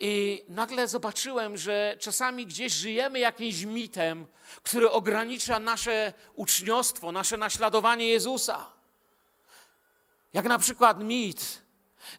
[0.00, 4.26] i nagle zobaczyłem, że czasami gdzieś żyjemy jakimś mitem,
[4.62, 8.66] który ogranicza nasze uczniostwo, nasze naśladowanie Jezusa.
[10.32, 11.62] Jak na przykład mit,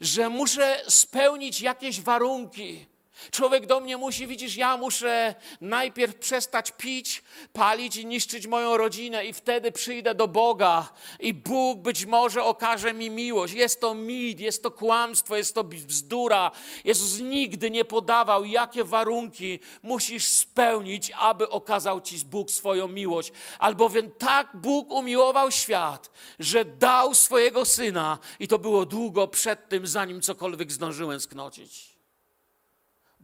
[0.02, 2.86] że muszę spełnić jakieś warunki,
[3.31, 9.25] Człowiek do mnie musi, widzisz, ja muszę najpierw przestać pić, palić i niszczyć moją rodzinę,
[9.25, 13.53] i wtedy przyjdę do Boga, i Bóg być może okaże mi miłość.
[13.53, 16.51] Jest to mit, jest to kłamstwo, jest to bzdura.
[16.84, 23.31] Jezus nigdy nie podawał, jakie warunki musisz spełnić, aby okazał ci Bóg swoją miłość.
[23.60, 29.88] Albowiem tak Bóg umiłował świat, że dał swojego syna, i to było długo przed tym,
[29.88, 31.90] zanim cokolwiek zdążyłem sknocić.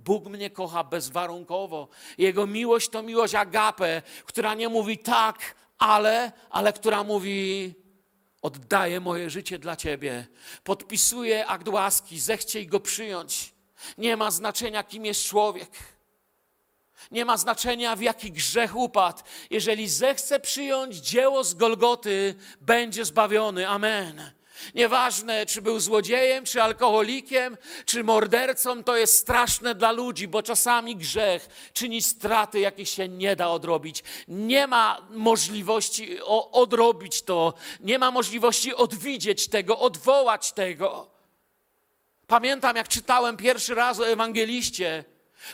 [0.07, 1.87] Bóg mnie kocha bezwarunkowo.
[2.17, 7.73] Jego miłość to miłość agape, która nie mówi tak, ale, ale która mówi
[8.41, 10.27] oddaję moje życie dla Ciebie.
[10.63, 13.53] Podpisuję akt łaski, zechciej go przyjąć.
[13.97, 15.71] Nie ma znaczenia, kim jest człowiek.
[17.11, 19.23] Nie ma znaczenia, w jaki grzech upadł.
[19.49, 23.67] Jeżeli zechce przyjąć dzieło z Golgoty, będzie zbawiony.
[23.67, 24.36] Amen.
[24.75, 30.95] Nieważne, czy był złodziejem, czy alkoholikiem, czy mordercą, to jest straszne dla ludzi, bo czasami
[30.95, 34.03] grzech czyni straty, jakich się nie da odrobić.
[34.27, 36.19] Nie ma możliwości
[36.51, 41.17] odrobić to, nie ma możliwości odwidzieć tego, odwołać tego.
[42.27, 45.03] Pamiętam, jak czytałem pierwszy raz o ewangeliście,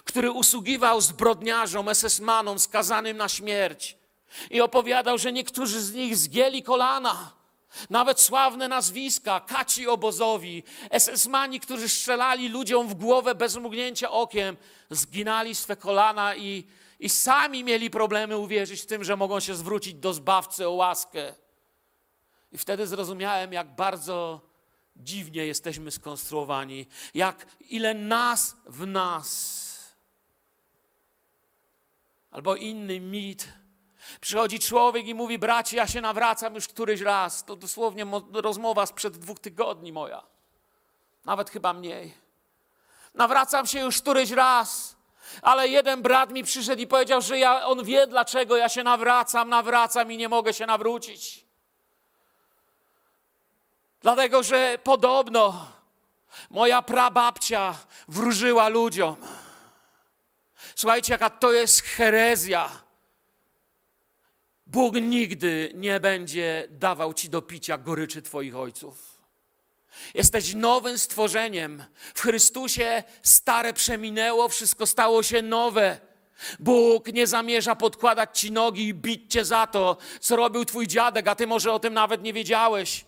[0.04, 3.98] który usługiwał zbrodniarzom, SS-manom skazanym na śmierć
[4.50, 7.43] i opowiadał, że niektórzy z nich zgięli kolana
[7.90, 14.58] nawet sławne nazwiska, kaci obozowi, SS-mani, którzy strzelali ludziom w głowę bez mrugnięcia okiem,
[14.90, 16.68] zginali swe kolana i,
[17.00, 21.34] i sami mieli problemy uwierzyć w tym, że mogą się zwrócić do Zbawcy o łaskę.
[22.52, 24.42] I wtedy zrozumiałem, jak bardzo
[24.96, 29.64] dziwnie jesteśmy skonstruowani, jak ile nas w nas.
[32.32, 33.48] Albo inny mit,
[34.22, 37.46] Przychodzi człowiek i mówi: Bracie, ja się nawracam już któryś raz.
[37.46, 40.24] To dosłownie rozmowa sprzed dwóch tygodni moja.
[41.26, 42.14] Nawet chyba mniej.
[43.14, 44.96] Nawracam się już któryś raz.
[45.42, 49.50] Ale jeden brat mi przyszedł i powiedział, że ja, on wie, dlaczego ja się nawracam,
[49.50, 51.46] nawracam i nie mogę się nawrócić.
[54.02, 55.68] Dlatego, że podobno
[56.50, 57.76] moja prababcia
[58.08, 59.16] wróżyła ludziom.
[60.76, 62.83] Słuchajcie, jaka to jest herezja
[64.74, 69.18] Bóg nigdy nie będzie dawał ci do picia goryczy Twoich ojców.
[70.14, 71.84] Jesteś nowym stworzeniem.
[72.14, 76.00] W Chrystusie stare przeminęło, wszystko stało się nowe.
[76.60, 81.28] Bóg nie zamierza podkładać ci nogi i bić cię za to, co robił twój dziadek,
[81.28, 83.06] a ty może o tym nawet nie wiedziałeś.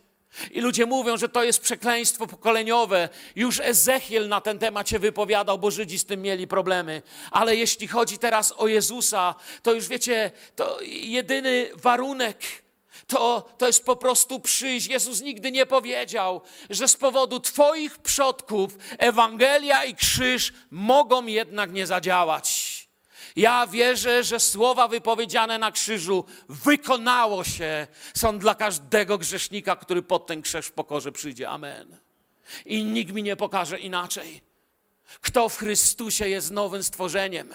[0.52, 3.10] I ludzie mówią, że to jest przekleństwo pokoleniowe.
[3.36, 7.02] Już Ezechiel na ten temat się wypowiadał, bo Żydzi z tym mieli problemy.
[7.32, 12.38] Ale jeśli chodzi teraz o Jezusa, to już wiecie, to jedyny warunek,
[13.08, 14.88] To, to jest po prostu przyjść.
[14.88, 21.88] Jezus nigdy nie powiedział, że z powodu Twoich przodków Ewangelia i krzyż mogą jednak nie
[21.88, 22.65] zadziałać.
[23.36, 30.28] Ja wierzę, że słowa wypowiedziane na krzyżu wykonało się, są dla każdego grzesznika, który pod
[30.28, 31.50] ten krzyż w pokorze przyjdzie.
[31.50, 31.98] Amen.
[32.66, 34.42] I nikt mi nie pokaże inaczej.
[35.22, 37.54] Kto w Chrystusie jest nowym stworzeniem.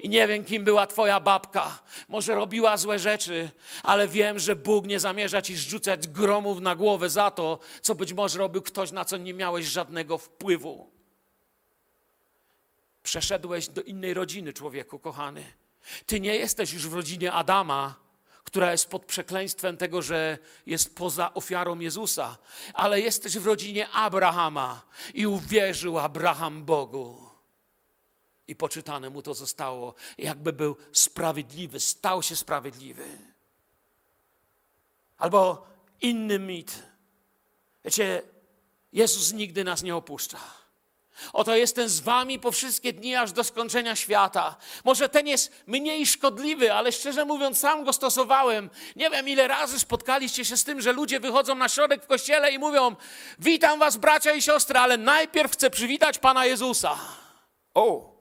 [0.00, 1.82] I nie wiem, kim była Twoja babka.
[2.08, 3.50] Może robiła złe rzeczy,
[3.82, 8.12] ale wiem, że Bóg nie zamierza Ci rzucać gromów na głowę za to, co być
[8.12, 10.95] może robił ktoś, na co nie miałeś żadnego wpływu.
[13.06, 15.52] Przeszedłeś do innej rodziny, człowieku kochany.
[16.06, 17.94] Ty nie jesteś już w rodzinie Adama,
[18.44, 22.38] która jest pod przekleństwem tego, że jest poza ofiarą Jezusa,
[22.74, 24.82] ale jesteś w rodzinie Abrahama
[25.14, 27.30] i uwierzył Abraham Bogu.
[28.48, 33.18] I poczytane mu to zostało, jakby był sprawiedliwy, stał się sprawiedliwy.
[35.18, 35.66] Albo
[36.00, 36.82] inny mit.
[37.84, 38.22] Wiecie,
[38.92, 40.65] Jezus nigdy nas nie opuszcza.
[41.32, 44.56] Oto jestem z wami po wszystkie dni, aż do skończenia świata.
[44.84, 48.70] Może ten jest mniej szkodliwy, ale szczerze mówiąc, sam go stosowałem.
[48.96, 52.52] Nie wiem, ile razy spotkaliście się z tym, że ludzie wychodzą na środek w kościele
[52.52, 52.96] i mówią:
[53.38, 56.98] Witam was, bracia i siostry, ale najpierw chcę przywitać Pana Jezusa.
[57.74, 58.16] O,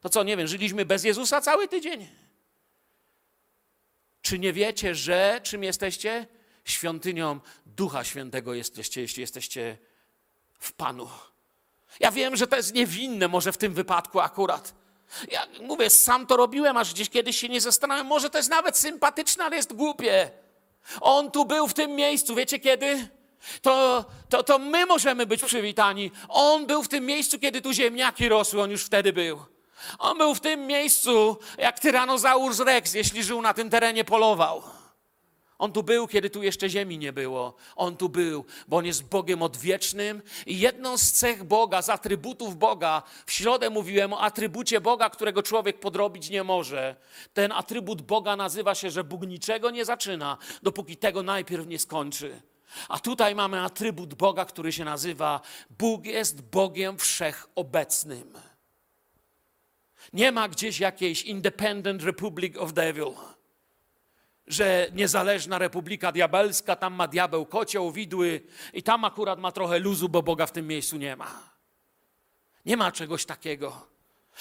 [0.00, 2.08] to co, nie wiem, żyliśmy bez Jezusa cały tydzień?
[4.22, 6.26] Czy nie wiecie, że czym jesteście?
[6.64, 9.78] Świątynią Ducha Świętego jesteście, jeśli jesteście
[10.58, 11.08] w Panu.
[12.00, 14.74] Ja wiem, że to jest niewinne może w tym wypadku akurat.
[15.30, 18.06] Ja mówię, sam to robiłem, aż gdzieś kiedyś się nie zastanawiam.
[18.06, 20.30] Może to jest nawet sympatyczne, ale jest głupie.
[21.00, 23.08] On tu był w tym miejscu, wiecie kiedy?
[23.62, 26.10] To, to, to my możemy być przywitani.
[26.28, 29.40] On był w tym miejscu, kiedy tu ziemniaki rosły, on już wtedy był.
[29.98, 34.62] On był w tym miejscu, jak tyranozaurus rex, jeśli żył na tym terenie, polował.
[35.58, 37.54] On tu był, kiedy tu jeszcze ziemi nie było.
[37.76, 40.22] On tu był, bo on jest Bogiem odwiecznym.
[40.46, 45.42] I jedną z cech Boga, z atrybutów Boga, w środę mówiłem o atrybucie Boga, którego
[45.42, 46.96] człowiek podrobić nie może.
[47.34, 52.42] Ten atrybut Boga nazywa się, że Bóg niczego nie zaczyna, dopóki tego najpierw nie skończy.
[52.88, 55.40] A tutaj mamy atrybut Boga, który się nazywa
[55.78, 58.32] Bóg jest Bogiem wszechobecnym.
[60.12, 63.14] Nie ma gdzieś jakiejś Independent Republic of Devil
[64.46, 68.40] że niezależna republika diabelska, tam ma diabeł kocioł, widły
[68.72, 71.56] i tam akurat ma trochę luzu, bo Boga w tym miejscu nie ma.
[72.66, 73.86] Nie ma czegoś takiego.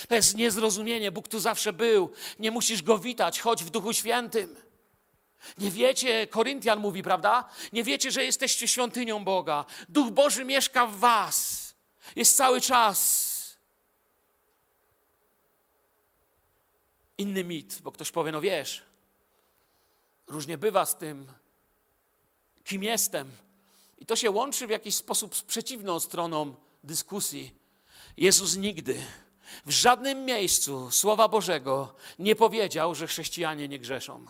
[0.08, 1.12] To jest niezrozumienie.
[1.12, 2.12] Bóg tu zawsze był.
[2.40, 4.56] Nie musisz go witać, chodź w Duchu Świętym.
[5.58, 7.50] Nie wiecie, Koryntian mówi, prawda?
[7.74, 9.66] Nie wiecie, że jesteście świątynią Boga.
[9.90, 11.66] Duch Boży mieszka w was.
[12.16, 13.26] Jest cały czas.
[17.18, 18.84] Inny mit, bo ktoś powie, no wiesz,
[20.28, 21.28] Różnie bywa z tym,
[22.64, 23.32] kim jestem.
[23.98, 27.56] I to się łączy w jakiś sposób z przeciwną stroną dyskusji.
[28.18, 29.06] Jezus nigdy
[29.66, 34.26] w żadnym miejscu Słowa Bożego nie powiedział, że chrześcijanie nie grzeszą.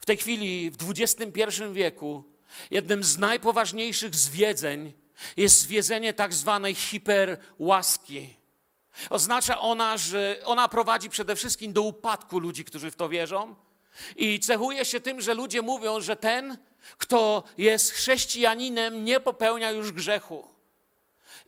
[0.00, 2.24] W tej chwili, w XXI wieku,
[2.70, 4.92] jednym z najpoważniejszych zwiedzeń
[5.36, 8.36] jest zwiedzenie tak zwanej hiperłaski.
[9.10, 13.54] Oznacza ona, że ona prowadzi przede wszystkim do upadku ludzi, którzy w to wierzą,
[14.16, 16.58] i cechuje się tym, że ludzie mówią, że ten,
[16.98, 20.48] kto jest chrześcijaninem, nie popełnia już grzechu.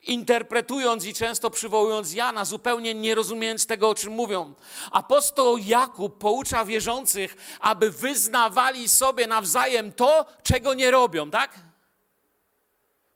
[0.02, 4.54] Interpretując i często przywołując Jana, zupełnie nie rozumiejąc tego, o czym mówią.
[4.90, 11.60] Apostoł Jakub poucza wierzących, aby wyznawali sobie nawzajem to, czego nie robią, tak?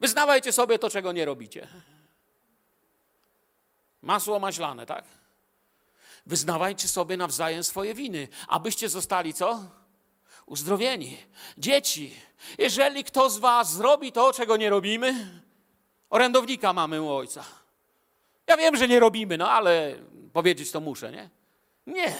[0.00, 1.68] Wyznawajcie sobie to, czego nie robicie.
[4.02, 5.17] Masło maślane, tak?
[6.28, 9.64] Wyznawajcie sobie nawzajem swoje winy, abyście zostali co?
[10.46, 11.18] Uzdrowieni.
[11.58, 12.14] Dzieci,
[12.58, 15.30] jeżeli kto z was zrobi to, czego nie robimy,
[16.10, 17.44] orędownika mamy u ojca.
[18.46, 19.96] Ja wiem, że nie robimy, no ale
[20.32, 21.30] powiedzieć to muszę, nie?
[21.86, 22.16] Nie.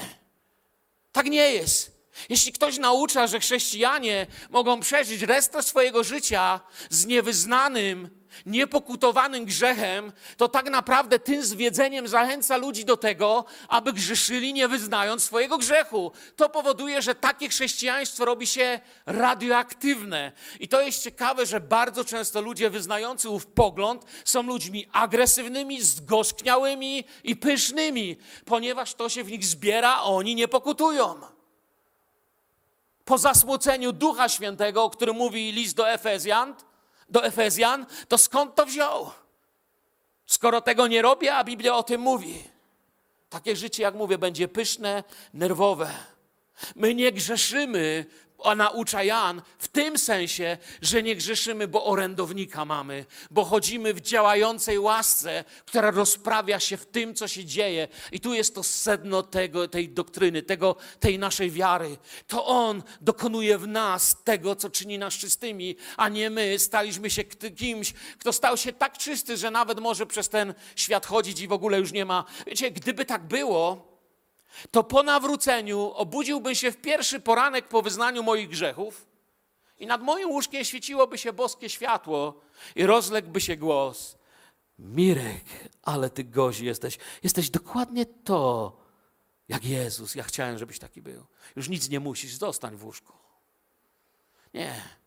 [1.12, 1.98] Tak nie jest.
[2.28, 10.48] Jeśli ktoś naucza, że chrześcijanie mogą przeżyć resztę swojego życia z niewyznanym niepokutowanym grzechem, to
[10.48, 16.12] tak naprawdę tym zwiedzeniem zachęca ludzi do tego, aby grzeszyli, nie wyznając swojego grzechu.
[16.36, 20.32] To powoduje, że takie chrześcijaństwo robi się radioaktywne.
[20.60, 27.04] I to jest ciekawe, że bardzo często ludzie wyznający ów pogląd są ludźmi agresywnymi, zgorzkniałymi
[27.24, 31.20] i pysznymi, ponieważ to się w nich zbiera, a oni nie pokutują
[33.08, 36.54] po zasmuceniu Ducha Świętego, o którym mówi list do Efezjan,
[37.08, 39.10] do Efezjan, to skąd to wziął?
[40.26, 42.44] Skoro tego nie robię, a Biblia o tym mówi.
[43.30, 45.90] Takie życie, jak mówię, będzie pyszne, nerwowe.
[46.76, 48.06] My nie grzeszymy,
[48.44, 54.00] a naucza Jan, w tym sensie, że nie grzeszymy, bo orędownika mamy, bo chodzimy w
[54.00, 57.88] działającej łasce, która rozprawia się w tym, co się dzieje.
[58.12, 61.96] I tu jest to sedno tego, tej doktryny, tego, tej naszej wiary.
[62.26, 67.24] To On dokonuje w nas tego, co czyni nas czystymi, a nie my staliśmy się
[67.24, 71.52] kimś, kto stał się tak czysty, że nawet może przez ten świat chodzić i w
[71.52, 72.24] ogóle już nie ma.
[72.46, 73.97] Wiecie, gdyby tak było,
[74.70, 79.06] to po nawróceniu obudziłbym się w pierwszy poranek po wyznaniu moich grzechów
[79.78, 82.40] i nad moim łóżkiem świeciłoby się boskie światło
[82.76, 84.18] i rozległby się głos.
[84.78, 85.44] Mirek,
[85.82, 86.98] ale ty gozi jesteś.
[87.22, 88.76] Jesteś dokładnie to,
[89.48, 90.14] jak Jezus.
[90.14, 91.26] Ja chciałem, żebyś taki był.
[91.56, 93.12] Już nic nie musisz, zostań w łóżku.
[94.54, 94.97] Nie.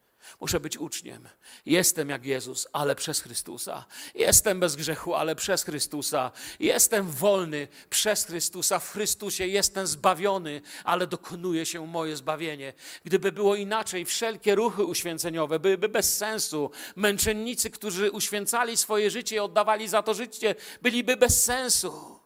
[0.42, 1.30] Muszę być uczniem.
[1.66, 3.86] Jestem jak Jezus, ale przez Chrystusa.
[4.16, 6.32] Jestem bez grzechu, ale przez Chrystusa.
[6.60, 8.80] Jestem wolny przez Chrystusa.
[8.80, 12.74] W Chrystusie jestem zbawiony, ale dokonuje się moje zbawienie.
[13.06, 16.72] Gdyby było inaczej, wszelkie ruchy uświęceniowe byłyby bez sensu.
[16.96, 22.21] Męczennicy, którzy uświęcali swoje życie i oddawali za to życie, byliby bez sensu.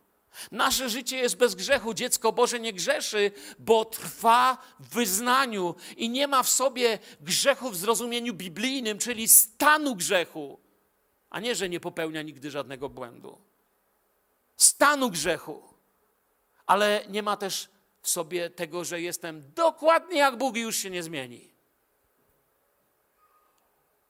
[0.52, 1.94] Nasze życie jest bez grzechu.
[1.94, 7.78] Dziecko Boże nie grzeszy, bo trwa w wyznaniu i nie ma w sobie grzechu w
[7.78, 10.60] zrozumieniu biblijnym, czyli stanu grzechu,
[11.30, 13.42] a nie, że nie popełnia nigdy żadnego błędu.
[14.58, 15.64] Stanu grzechu,
[16.66, 17.70] ale nie ma też
[18.02, 21.52] w sobie tego, że jestem dokładnie jak Bóg i już się nie zmieni.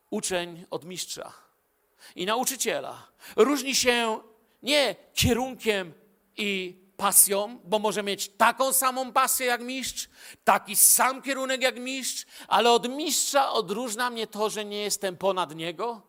[0.10, 1.34] Uczeń od mistrza
[2.16, 4.22] i nauczyciela różni się
[4.64, 5.94] nie kierunkiem
[6.38, 10.10] i pasją, bo może mieć taką samą pasję jak mistrz,
[10.44, 15.56] taki sam kierunek jak mistrz, ale od mistrza odróżnia mnie to, że nie jestem ponad
[15.56, 16.02] niego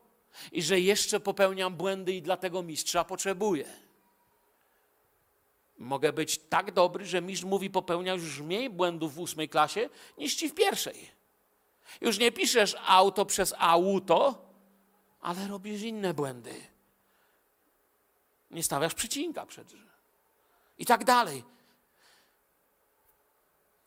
[0.52, 3.68] i że jeszcze popełniam błędy i dlatego mistrza potrzebuję.
[5.78, 10.34] Mogę być tak dobry, że mistrz mówi popełniasz już mniej błędów w ósmej klasie niż
[10.34, 11.10] ci w pierwszej.
[12.00, 14.46] Już nie piszesz auto przez auto,
[15.20, 16.54] ale robisz inne błędy.
[18.50, 19.85] Nie stawiasz przecinka przecież
[20.78, 21.44] i tak dalej.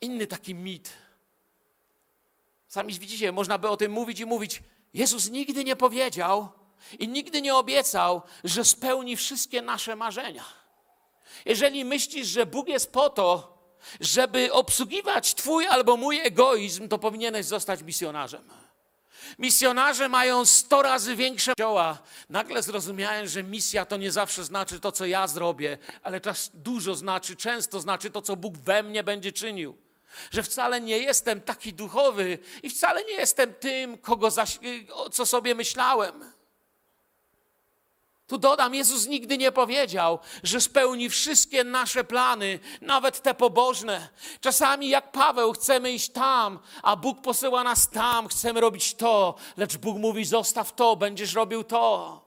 [0.01, 0.93] Inny taki mit.
[2.67, 4.63] Sami widzicie, można by o tym mówić i mówić.
[4.93, 6.49] Jezus nigdy nie powiedział
[6.99, 10.45] i nigdy nie obiecał, że spełni wszystkie nasze marzenia.
[11.45, 13.57] Jeżeli myślisz, że Bóg jest po to,
[13.99, 18.49] żeby obsługiwać Twój albo mój egoizm, to powinieneś zostać misjonarzem.
[19.39, 21.97] Misjonarze mają sto razy większe dzieła.
[22.29, 26.95] Nagle zrozumiałem, że misja to nie zawsze znaczy to, co ja zrobię, ale czas dużo
[26.95, 29.77] znaczy, często znaczy to, co Bóg we mnie będzie czynił.
[30.31, 34.59] Że wcale nie jestem taki duchowy i wcale nie jestem tym, kogo zaś,
[35.11, 36.38] co sobie myślałem.
[38.29, 44.09] Tu dodam, Jezus nigdy nie powiedział, że spełni wszystkie nasze plany, nawet te pobożne.
[44.41, 49.77] Czasami, jak Paweł, chcemy iść tam, a Bóg posyła nas tam, chcemy robić to, lecz
[49.77, 52.21] Bóg mówi: zostaw to, będziesz robił to.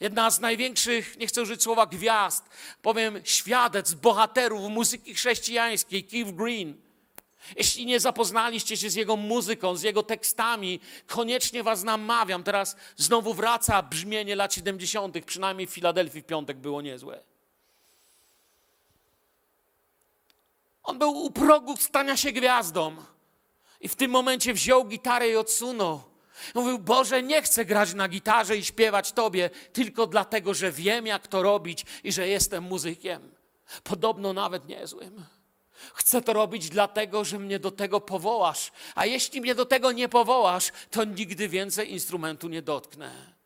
[0.00, 2.44] Jedna z największych, nie chcę użyć słowa gwiazd,
[2.82, 6.87] powiem świadec, bohaterów muzyki chrześcijańskiej, Keith Green
[7.56, 12.42] jeśli nie zapoznaliście się z jego muzyką, z jego tekstami, koniecznie was namawiam.
[12.42, 17.20] Teraz znowu wraca brzmienie lat 70., przynajmniej w Filadelfii w piątek było niezłe.
[20.82, 22.96] On był u progu stania się gwiazdą.
[23.80, 26.02] I w tym momencie wziął gitarę i odsunął.
[26.54, 31.26] Mówił, Boże, nie chcę grać na gitarze i śpiewać Tobie tylko dlatego, że wiem, jak
[31.26, 33.30] to robić i że jestem muzykiem.
[33.84, 35.24] Podobno nawet niezłym.
[35.94, 38.72] Chcę to robić dlatego, że mnie do tego powołasz.
[38.94, 43.38] A jeśli mnie do tego nie powołasz, to nigdy więcej instrumentu nie dotknę.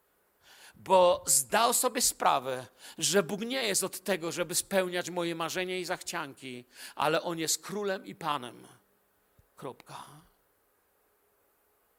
[0.75, 2.66] Bo zdał sobie sprawę,
[2.99, 6.64] że Bóg nie jest od tego, żeby spełniać moje marzenia i zachcianki,
[6.95, 8.66] ale On jest królem i panem.
[9.57, 10.05] Kropka.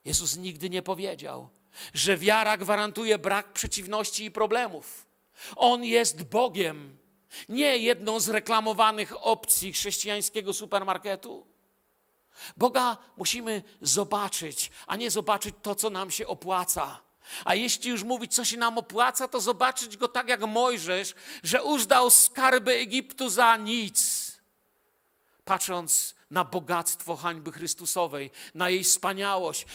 [0.06, 1.50] Jezus nigdy nie powiedział,
[1.94, 5.06] że wiara gwarantuje brak przeciwności i problemów.
[5.56, 6.98] On jest Bogiem
[7.50, 11.48] nie jedną z reklamowanych opcji chrześcijańskiego supermarketu.
[12.58, 17.00] Boga musimy zobaczyć, a nie zobaczyć to, co nam się opłaca.
[17.46, 21.64] A jeśli już mówić, co się nam opłaca, to zobaczyć go tak jak Mojżesz, że
[21.64, 24.32] uzdał skarby Egiptu za nic.
[25.46, 29.66] Patrząc na bogactwo hańby Chrystusowej, na jej wspaniałość.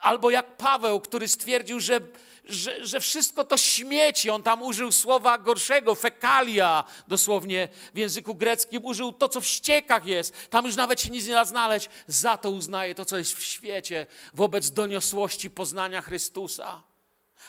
[0.00, 2.00] Albo jak Paweł, który stwierdził, że
[2.48, 4.30] że, że wszystko to śmieci.
[4.30, 8.84] On tam użył słowa gorszego, fekalia, dosłownie w języku greckim.
[8.84, 10.50] Użył to, co w ściekach jest.
[10.50, 11.88] Tam już nawet się nic nie da znaleźć.
[12.06, 16.82] Za to uznaje to, co jest w świecie, wobec doniosłości poznania Chrystusa.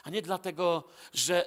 [0.04, 0.84] A nie dlatego,
[1.14, 1.46] że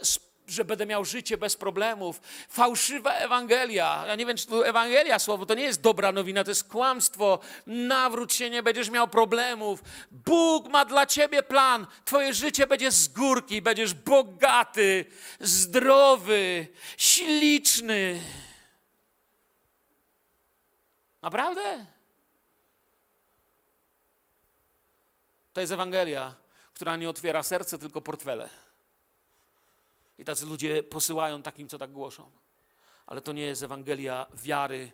[0.53, 2.21] że będę miał życie bez problemów.
[2.49, 4.05] Fałszywa Ewangelia.
[4.07, 7.39] Ja nie wiem, czy to Ewangelia słowo, to nie jest dobra nowina, to jest kłamstwo.
[7.67, 9.83] Nawróć się, nie będziesz miał problemów.
[10.11, 11.87] Bóg ma dla ciebie plan.
[12.05, 15.05] Twoje życie będzie z górki, będziesz bogaty,
[15.41, 18.21] zdrowy, śliczny.
[21.23, 21.87] Naprawdę?
[25.53, 26.35] To jest Ewangelia,
[26.75, 28.49] która nie otwiera serce, tylko portfele.
[30.23, 32.31] I tacy ludzie posyłają takim, co tak głoszą.
[33.07, 34.93] Ale to nie jest Ewangelia wiary.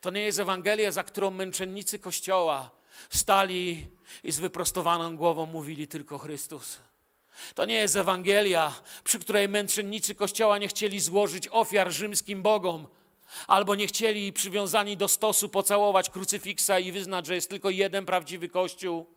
[0.00, 2.70] To nie jest Ewangelia, za którą męczennicy Kościoła
[3.10, 3.86] stali
[4.24, 6.78] i z wyprostowaną głową mówili tylko Chrystus.
[7.54, 12.86] To nie jest Ewangelia, przy której męczennicy Kościoła nie chcieli złożyć ofiar rzymskim bogom,
[13.46, 18.48] albo nie chcieli przywiązani do stosu pocałować krucyfiksa i wyznać, że jest tylko jeden prawdziwy
[18.48, 19.15] Kościół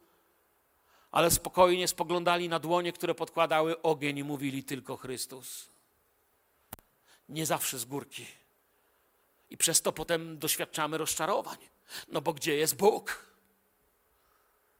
[1.11, 5.69] ale spokojnie spoglądali na dłonie, które podkładały ogień i mówili tylko Chrystus.
[7.29, 8.25] Nie zawsze z górki.
[9.49, 11.57] I przez to potem doświadczamy rozczarowań.
[12.07, 13.25] No bo gdzie jest Bóg?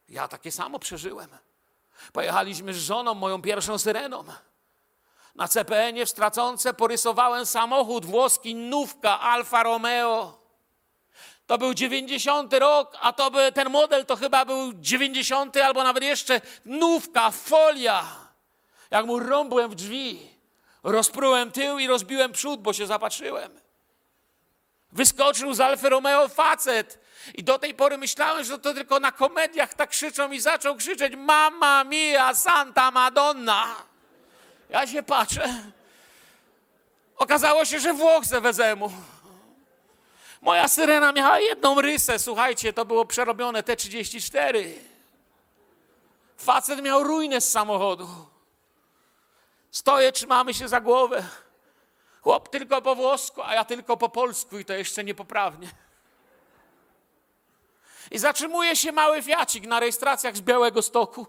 [0.08, 1.30] Ja takie samo przeżyłem.
[2.12, 4.24] Pojechaliśmy z żoną, moją pierwszą syreną.
[5.34, 10.39] Na CPN-ie w Stracące porysowałem samochód włoski Nówka Alfa Romeo.
[11.50, 16.02] To był 90 rok, a to by, ten model to chyba był 90 albo nawet
[16.02, 18.04] jeszcze nówka, folia.
[18.90, 20.30] Jak mu rąbłem w drzwi,
[20.82, 23.60] rozprułem tył i rozbiłem przód, bo się zapatrzyłem.
[24.92, 26.98] Wyskoczył z Alfa Romeo facet.
[27.34, 31.12] I do tej pory myślałem, że to tylko na komediach tak krzyczą i zaczął krzyczeć
[31.16, 33.76] Mamma mia, Santa Madonna.
[34.68, 35.54] Ja się patrzę.
[37.16, 38.92] Okazało się, że Włoch ze wezemu.
[40.40, 44.64] Moja syrena miała jedną rysę, słuchajcie, to było przerobione T34.
[46.36, 48.08] Facet miał ruinę z samochodu.
[49.70, 51.24] Stoję, trzymamy się za głowę.
[52.22, 55.68] Chłop tylko po włosku, a ja tylko po polsku i to jeszcze niepoprawnie.
[58.10, 61.26] I zatrzymuje się mały fiacik na rejestracjach z Białego Stoku.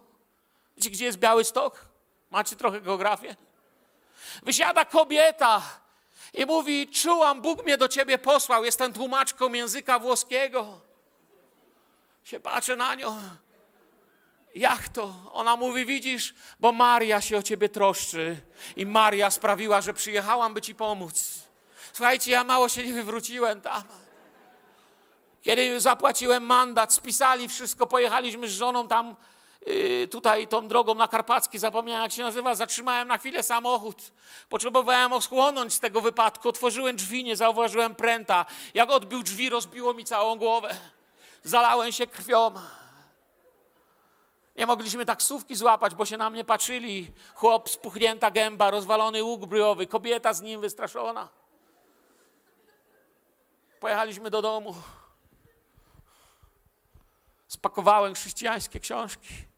[0.78, 1.86] Wiecie, gdzie jest Biały Stok?
[2.32, 3.36] Macie trochę geografię?
[4.44, 5.62] Wysiada kobieta
[6.34, 10.82] i mówi: Czułam, Bóg mnie do ciebie posłał, jestem tłumaczką języka włoskiego.
[12.24, 13.18] Się patrzę na nią.
[14.56, 15.14] Jak to?
[15.32, 18.38] Ona mówi: Widzisz, bo Maria się o ciebie troszczy.
[18.76, 21.40] I Maria sprawiła, że przyjechałam, by ci pomóc.
[21.94, 23.84] Słuchajcie, ja mało się nie wywróciłem tam.
[25.42, 29.16] Kiedy zapłaciłem mandat, spisali wszystko, pojechaliśmy z żoną tam
[30.12, 34.12] tutaj tą drogą na Karpacki, zapomniałem jak się nazywa, zatrzymałem na chwilę samochód.
[34.50, 36.50] Potrzebowałem ochłonąć z tego wypadku.
[36.50, 38.46] Otworzyłem drzwi, nie zauważyłem pręta.
[38.74, 40.78] Jak odbił drzwi, rozbiło mi całą głowę.
[41.44, 42.52] Zalałem się krwią.
[44.56, 47.12] Nie mogliśmy taksówki złapać, bo się na mnie patrzyli.
[47.36, 51.30] Chłop, spuchnięta gęba, rozwalony łuk bryjowy, kobieta z nim wystraszona.
[53.80, 54.76] Pojechaliśmy do domu.
[57.48, 59.51] Spakowałem chrześcijańskie książki.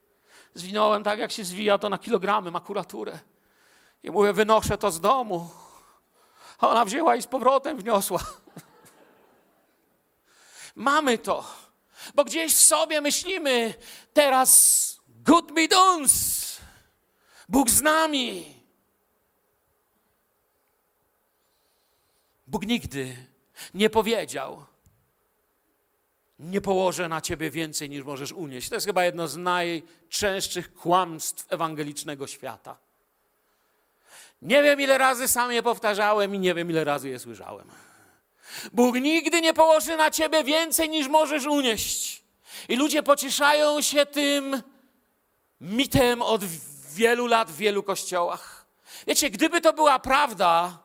[0.54, 3.20] Zwinąłem tak, jak się zwija to na kilogramy makulaturę.
[4.04, 5.50] I mówię, wynoszę to z domu.
[6.58, 8.20] A ona wzięła i z powrotem wniosła.
[10.76, 11.46] Mamy to,
[12.16, 13.74] bo gdzieś w sobie myślimy,
[14.14, 16.44] teraz good me duns.
[17.50, 18.64] Bóg z nami.
[22.48, 23.18] Bóg nigdy
[23.74, 24.66] nie powiedział,
[26.40, 28.70] nie położę na ciebie więcej niż możesz unieść.
[28.70, 32.78] To jest chyba jedno z najczęstszych kłamstw ewangelicznego świata.
[34.42, 37.72] Nie wiem, ile razy sam je powtarzałem i nie wiem, ile razy je słyszałem.
[38.74, 42.24] Bóg nigdy nie położy na ciebie więcej niż możesz unieść.
[42.70, 44.62] I ludzie pocieszają się tym
[45.62, 46.44] mitem od
[46.94, 48.66] wielu lat w wielu kościołach.
[49.08, 50.80] Wiecie, gdyby to była prawda,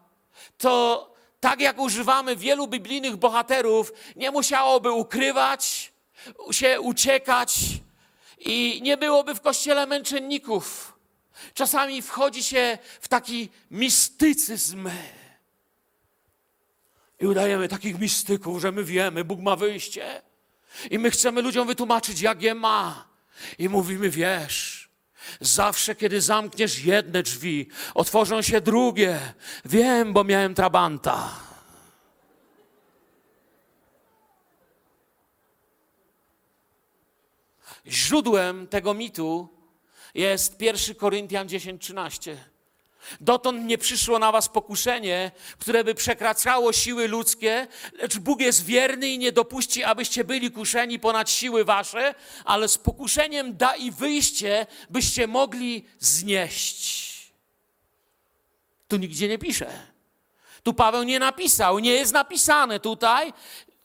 [0.58, 5.92] to tak jak używamy wielu biblijnych bohaterów, nie musiałoby ukrywać,
[6.50, 7.60] się uciekać
[8.38, 10.92] i nie byłoby w kościele męczenników.
[11.54, 14.90] Czasami wchodzi się w taki mistycyzm.
[17.20, 20.22] I udajemy takich mistyków, że my wiemy, Bóg ma wyjście.
[20.90, 23.08] I my chcemy ludziom wytłumaczyć, jak je ma.
[23.58, 24.87] I mówimy, wiesz,
[25.40, 29.20] Zawsze, kiedy zamkniesz jedne drzwi, otworzą się drugie.
[29.64, 31.30] Wiem, bo miałem trabanta.
[37.86, 39.48] Źródłem tego mitu
[40.14, 42.36] jest 1 Koryntian 10:13.
[43.20, 49.08] Dotąd nie przyszło na was pokuszenie, które by przekraczało siły ludzkie, lecz Bóg jest wierny
[49.08, 54.66] i nie dopuści, abyście byli kuszeni ponad siły wasze, ale z pokuszeniem da i wyjście,
[54.90, 57.08] byście mogli znieść.
[58.88, 59.70] Tu nigdzie nie pisze.
[60.62, 63.32] Tu Paweł nie napisał, nie jest napisane tutaj,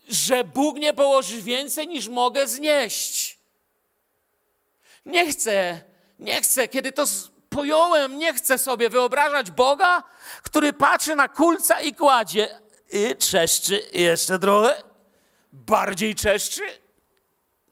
[0.08, 3.38] że Bóg nie położy więcej niż mogę znieść.
[5.06, 5.82] Nie chcę,
[6.20, 7.06] nie chcę, kiedy to
[7.56, 10.04] pojąłem, nie chcę sobie wyobrażać Boga,
[10.44, 12.60] który patrzy na kulca i kładzie
[12.94, 14.84] i czeszczy jeszcze trochę,
[15.54, 16.64] bardziej czeszczy.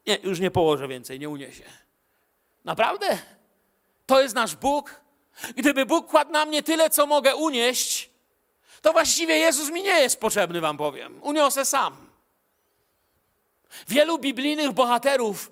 [0.07, 1.63] Nie, już nie położę więcej, nie uniesie.
[2.65, 3.17] Naprawdę?
[4.05, 5.01] To jest nasz Bóg?
[5.55, 8.09] Gdyby Bóg kładł na mnie tyle, co mogę unieść,
[8.81, 11.23] to właściwie Jezus mi nie jest potrzebny, wam powiem.
[11.23, 12.11] Uniosę sam.
[13.87, 15.51] Wielu biblijnych bohaterów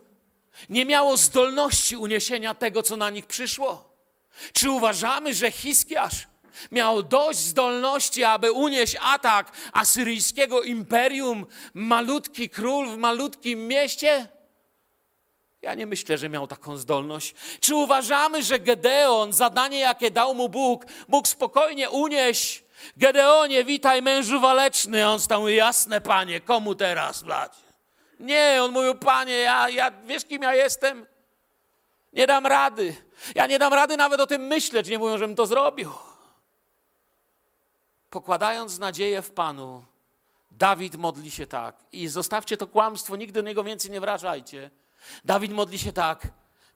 [0.70, 3.89] nie miało zdolności uniesienia tego, co na nich przyszło.
[4.54, 6.28] Czy uważamy, że Hiskiarz
[6.72, 14.28] miał dość zdolności, aby unieść atak asyryjskiego imperium, malutki król w malutkim mieście?
[15.62, 17.36] Ja nie myślę, że miał taką zdolność.
[17.60, 22.64] Czy uważamy, że Gedeon, zadanie jakie dał mu Bóg, mógł spokojnie unieść?
[22.98, 25.08] Gedeonie, witaj mężu waleczny.
[25.08, 27.52] On stał, jasne panie, komu teraz, blać?
[28.20, 31.06] Nie, on mówił, panie, ja, ja, wiesz kim ja jestem?
[32.14, 32.96] Nie dam rady.
[33.36, 35.92] Ja nie dam rady nawet o tym myśleć, nie mówią, żebym to zrobił.
[38.10, 39.86] Pokładając nadzieję w Panu,
[40.52, 41.76] Dawid modli się tak.
[41.92, 44.72] I zostawcie to kłamstwo, nigdy do niego więcej nie wrażajcie.
[45.26, 46.28] Dawid modli się tak.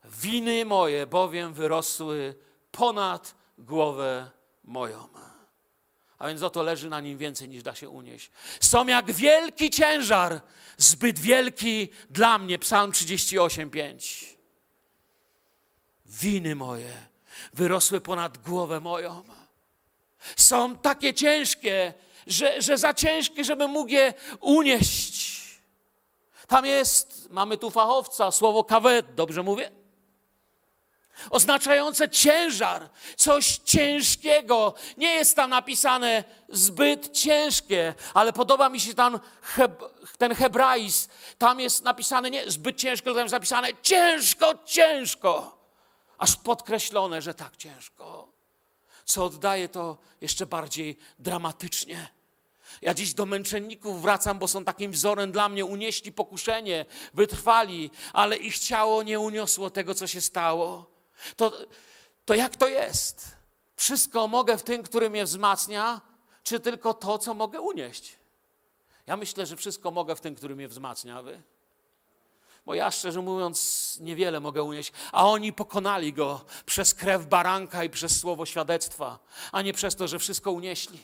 [0.04, 2.36] Winy moje bowiem wyrosły
[2.72, 4.32] ponad głowę
[4.64, 5.08] moją.
[6.18, 8.32] A więc oto leży na nim więcej niż da się unieść.
[8.60, 10.42] Są jak wielki ciężar,
[10.78, 12.60] zbyt wielki dla mnie.
[12.60, 14.33] Psalm 38, 5.
[16.22, 16.94] Winy moje
[17.54, 19.24] wyrosły ponad głowę moją.
[20.38, 21.94] Są takie ciężkie,
[22.28, 25.34] że, że za ciężkie, żeby mógł je unieść.
[26.48, 29.72] Tam jest, mamy tu fachowca, słowo kawet, dobrze mówię?
[31.30, 34.74] Oznaczające ciężar, coś ciężkiego.
[34.98, 39.84] Nie jest tam napisane zbyt ciężkie, ale podoba mi się tam heb,
[40.18, 41.10] ten hebraizm.
[41.38, 45.63] Tam jest napisane nie zbyt ciężko, tam jest napisane ciężko, ciężko.
[46.18, 48.28] Aż podkreślone, że tak ciężko.
[49.06, 52.08] Co oddaje to jeszcze bardziej dramatycznie.
[52.82, 55.66] Ja dziś do męczenników wracam, bo są takim wzorem dla mnie.
[55.66, 60.86] Unieśli pokuszenie, wytrwali, ale ich ciało nie uniosło tego, co się stało.
[61.36, 61.52] To,
[62.26, 63.36] to jak to jest?
[63.76, 66.02] Wszystko mogę w tym, który mnie wzmacnia,
[66.44, 68.16] czy tylko to, co mogę unieść?
[69.08, 71.22] Ja myślę, że wszystko mogę w tym, który mnie wzmacnia.
[71.22, 71.42] Wy?
[72.66, 77.90] Bo ja szczerze mówiąc niewiele mogę unieść, a oni pokonali go przez krew baranka i
[77.90, 79.20] przez słowo świadectwa,
[79.52, 81.00] a nie przez to, że wszystko unieśli.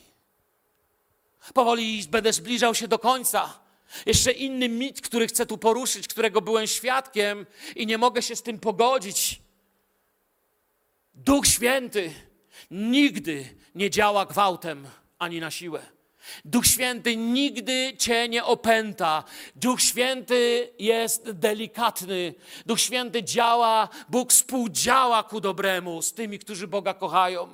[1.53, 3.59] Powoli będę zbliżał się do końca.
[4.05, 7.45] Jeszcze inny mit, który chcę tu poruszyć, którego byłem świadkiem
[7.75, 9.41] i nie mogę się z tym pogodzić.
[11.13, 12.13] Duch Święty
[12.71, 14.87] nigdy nie działa gwałtem
[15.19, 15.98] ani na siłę.
[16.45, 19.23] Duch Święty nigdy cię nie opęta.
[19.55, 22.33] Duch Święty jest delikatny.
[22.65, 27.49] Duch Święty działa, Bóg współdziała ku dobremu z tymi, którzy Boga kochają.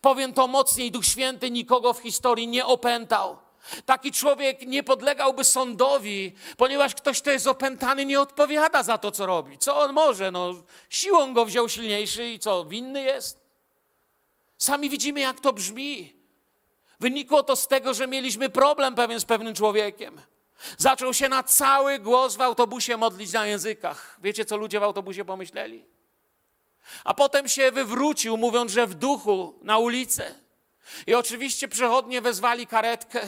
[0.00, 3.38] Powiem to mocniej, Duch Święty nikogo w historii nie opętał.
[3.86, 9.26] Taki człowiek nie podlegałby sądowi, ponieważ ktoś, kto jest opętany, nie odpowiada za to, co
[9.26, 9.58] robi.
[9.58, 10.30] Co on może?
[10.30, 10.54] No,
[10.90, 13.40] siłą go wziął silniejszy i co, winny jest?
[14.58, 16.19] Sami widzimy, jak to brzmi.
[17.00, 20.20] Wynikło to z tego, że mieliśmy problem pewien z pewnym człowiekiem.
[20.78, 24.18] Zaczął się na cały głos w autobusie modlić na językach.
[24.22, 25.84] Wiecie, co ludzie w autobusie pomyśleli?
[27.04, 30.34] A potem się wywrócił, mówiąc, że w duchu na ulicę.
[31.06, 33.20] I oczywiście przechodnie wezwali karetkę.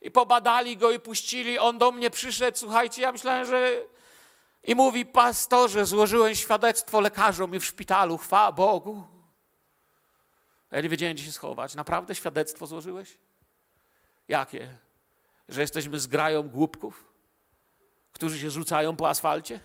[0.00, 1.58] I pobadali go i puścili.
[1.58, 2.58] On do mnie przyszedł.
[2.58, 3.70] Słuchajcie, ja myślałem, że.
[4.64, 9.11] I mówi, pastorze, złożyłem świadectwo lekarzom i w szpitalu, chwała Bogu.
[10.72, 11.74] Ja nie wiedziałem, gdzie się schować.
[11.74, 13.18] Naprawdę świadectwo złożyłeś?
[14.28, 14.78] Jakie?
[15.48, 17.12] Że jesteśmy zgrają głupków,
[18.12, 19.60] którzy się rzucają po asfalcie?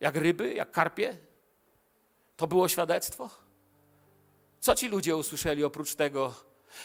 [0.00, 1.16] Jak ryby, jak karpie?
[2.36, 3.30] To było świadectwo?
[4.60, 6.34] Co ci ludzie usłyszeli oprócz tego,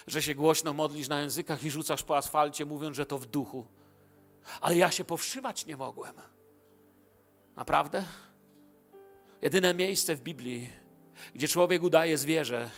[0.08, 3.68] że się głośno modlisz na językach i rzucasz po asfalcie, mówiąc, że to w duchu?
[4.62, 6.16] Ale ja się powstrzymać nie mogłem.
[7.56, 8.06] Naprawdę?
[9.42, 10.70] Jedyne miejsce w Biblii,
[11.36, 12.70] gdzie człowiek udaje zwierzę,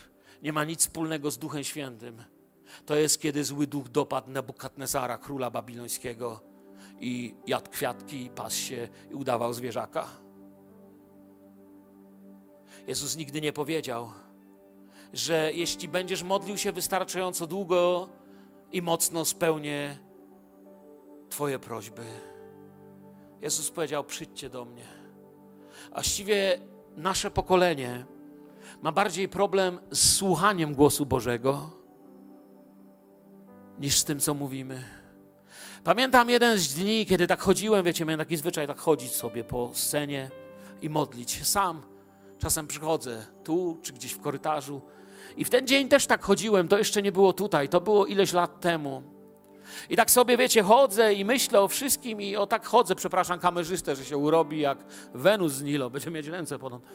[0.41, 2.23] nie ma nic wspólnego z Duchem Świętym.
[2.85, 6.39] To jest, kiedy zły duch dopadł Nebukadnezara, króla babilońskiego
[6.99, 10.07] i jadł kwiatki, pasł się i udawał zwierzaka.
[12.87, 14.11] Jezus nigdy nie powiedział,
[15.13, 18.09] że jeśli będziesz modlił się wystarczająco długo
[18.71, 19.97] i mocno spełnię
[21.29, 22.03] Twoje prośby.
[23.41, 24.85] Jezus powiedział: Przyjdźcie do mnie.
[25.91, 26.59] A właściwie
[26.97, 28.05] nasze pokolenie
[28.81, 31.69] ma bardziej problem z słuchaniem głosu Bożego
[33.79, 34.83] niż z tym, co mówimy.
[35.83, 39.71] Pamiętam jeden z dni, kiedy tak chodziłem, wiecie, miałem taki zwyczaj tak chodzić sobie po
[39.73, 40.31] scenie
[40.81, 41.81] i modlić się sam.
[42.39, 44.81] Czasem przychodzę tu czy gdzieś w korytarzu.
[45.37, 48.33] I w ten dzień też tak chodziłem, to jeszcze nie było tutaj, to było ileś
[48.33, 49.03] lat temu.
[49.89, 53.95] I tak sobie, wiecie, chodzę i myślę o wszystkim i o tak chodzę, przepraszam kamerzystę,
[53.95, 54.77] że się urobi jak
[55.13, 56.87] Wenus z Nilo, będzie mieć ręce podobne.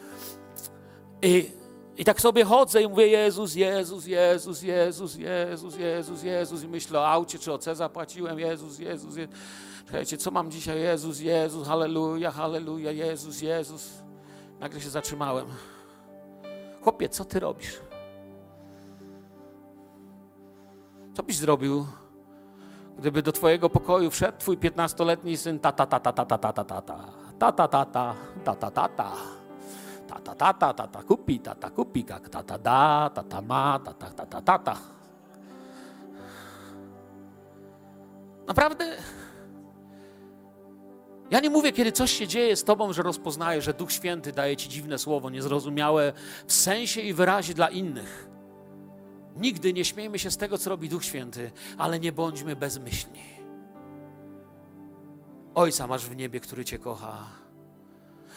[1.22, 1.51] I,
[1.97, 7.01] I tak sobie chodzę i mówię Jezus, Jezus, Jezus, Jezus, Jezus, Jezus, Jezus i myślę
[7.01, 9.36] o aucie, czy o C zapłaciłem, Jezus, Jezus, Jezus.
[9.86, 10.80] Czekajcie, co mam dzisiaj?
[10.80, 13.90] Jezus, Jezus, halleluja, halleluja, Jezus, Jezus.
[14.61, 15.47] Nagle się zatrzymałem.
[16.82, 17.80] Chłopie, co ty robisz?
[21.14, 21.86] Co byś zrobił,
[22.99, 26.53] gdyby do twojego pokoju wszedł twój piętnastoletni syn ta ta ta ta ta ta ta
[26.53, 26.92] ta ta
[27.38, 29.36] ta ta ta ta ta ta ta ta ta
[30.07, 34.76] tata tata tata kupi tata kupi jak tata da tata ma tata tata tata
[38.46, 38.96] naprawdę
[41.30, 44.57] ja nie mówię, kiedy coś się dzieje z tobą, że rozpoznajesz, że Duch Święty daje
[44.57, 46.12] ci dziwne słowo, niezrozumiałe
[46.46, 48.28] w sensie i wyrazie dla innych.
[49.36, 53.22] Nigdy nie śmiejmy się z tego, co robi Duch Święty, ale nie bądźmy bezmyślni.
[55.54, 57.45] Ojca masz w niebie, który cię kocha.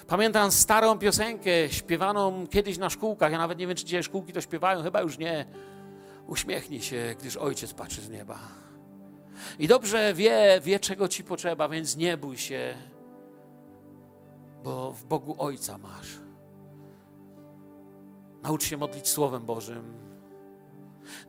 [0.10, 3.32] Pamiętam starą piosenkę śpiewaną kiedyś na szkółkach.
[3.32, 5.46] Ja nawet nie wiem, czy dzisiaj szkółki to śpiewają, chyba już nie.
[6.28, 8.40] Uśmiechnij się, gdyż ojciec patrzy z nieba.
[9.60, 12.74] I dobrze wie, wie, czego ci potrzeba, więc nie bój się,
[14.64, 16.08] bo w Bogu Ojca masz.
[18.42, 19.94] Naucz się modlić Słowem Bożym.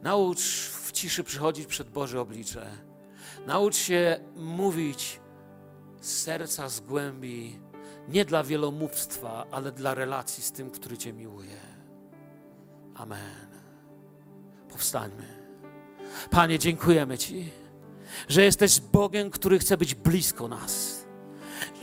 [0.02, 2.70] Naucz w ciszy przychodzić przed Boże oblicze.
[3.46, 5.20] Naucz się mówić
[6.00, 7.60] z serca, z głębi,
[8.10, 11.60] nie dla wielomówstwa, ale dla relacji z tym, który Cię miłuje.
[12.94, 13.46] Amen.
[14.68, 15.24] Powstańmy.
[16.30, 17.50] Panie, dziękujemy Ci,
[18.28, 21.04] że jesteś Bogiem, który chce być blisko nas.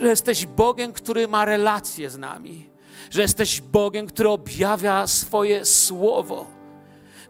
[0.00, 2.70] Że jesteś Bogiem, który ma relacje z nami.
[3.10, 6.46] Że jesteś Bogiem, który objawia swoje słowo.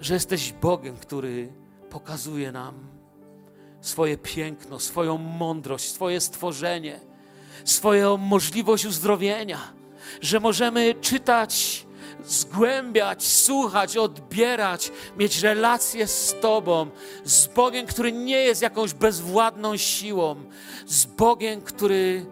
[0.01, 1.53] Że jesteś Bogiem, który
[1.91, 2.89] pokazuje nam
[3.81, 7.08] swoje piękno, swoją mądrość, swoje stworzenie
[7.65, 9.59] swoją możliwość uzdrowienia,
[10.21, 11.87] że możemy czytać,
[12.27, 16.91] zgłębiać, słuchać, odbierać, mieć relacje z Tobą,
[17.25, 20.37] z Bogiem, który nie jest jakąś bezwładną siłą,
[20.87, 22.27] z Bogiem, który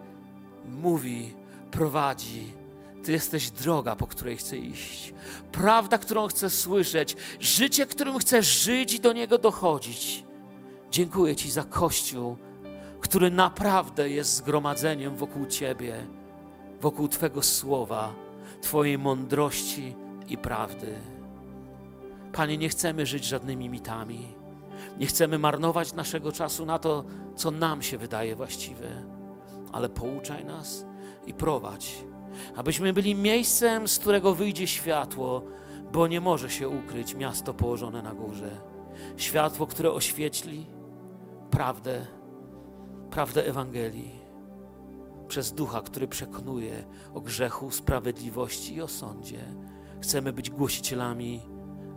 [0.65, 1.33] mówi,
[1.71, 2.57] prowadzi.
[3.03, 5.13] Ty jesteś droga, po której chcę iść,
[5.51, 10.23] prawda, którą chcę słyszeć, życie, którym chcę żyć i do niego dochodzić.
[10.91, 12.37] Dziękuję Ci za Kościół
[13.01, 16.07] który naprawdę jest zgromadzeniem wokół Ciebie,
[16.81, 18.13] wokół Twego słowa,
[18.61, 19.95] Twojej mądrości
[20.27, 20.93] i prawdy.
[22.33, 24.27] Panie, nie chcemy żyć żadnymi mitami.
[24.99, 27.03] Nie chcemy marnować naszego czasu na to,
[27.35, 28.87] co nam się wydaje właściwe,
[29.71, 30.85] ale pouczaj nas
[31.25, 32.03] i prowadź,
[32.55, 35.43] abyśmy byli miejscem, z którego wyjdzie światło,
[35.91, 38.61] bo nie może się ukryć miasto położone na górze.
[39.17, 40.65] Światło, które oświetli
[41.51, 42.05] prawdę
[43.11, 44.27] prawdę Ewangelii
[45.27, 49.39] przez Ducha, który przekonuje o grzechu, sprawiedliwości i o sądzie.
[50.01, 51.41] Chcemy być głosicielami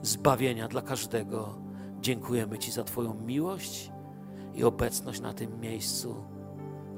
[0.03, 1.59] zbawienia dla każdego.
[2.01, 3.93] Dziękujemy Ci za Twoją miłość
[4.55, 6.25] i obecność na tym miejscu.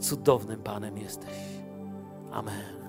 [0.00, 1.34] Cudownym Panem jesteś.
[2.32, 2.82] Amen.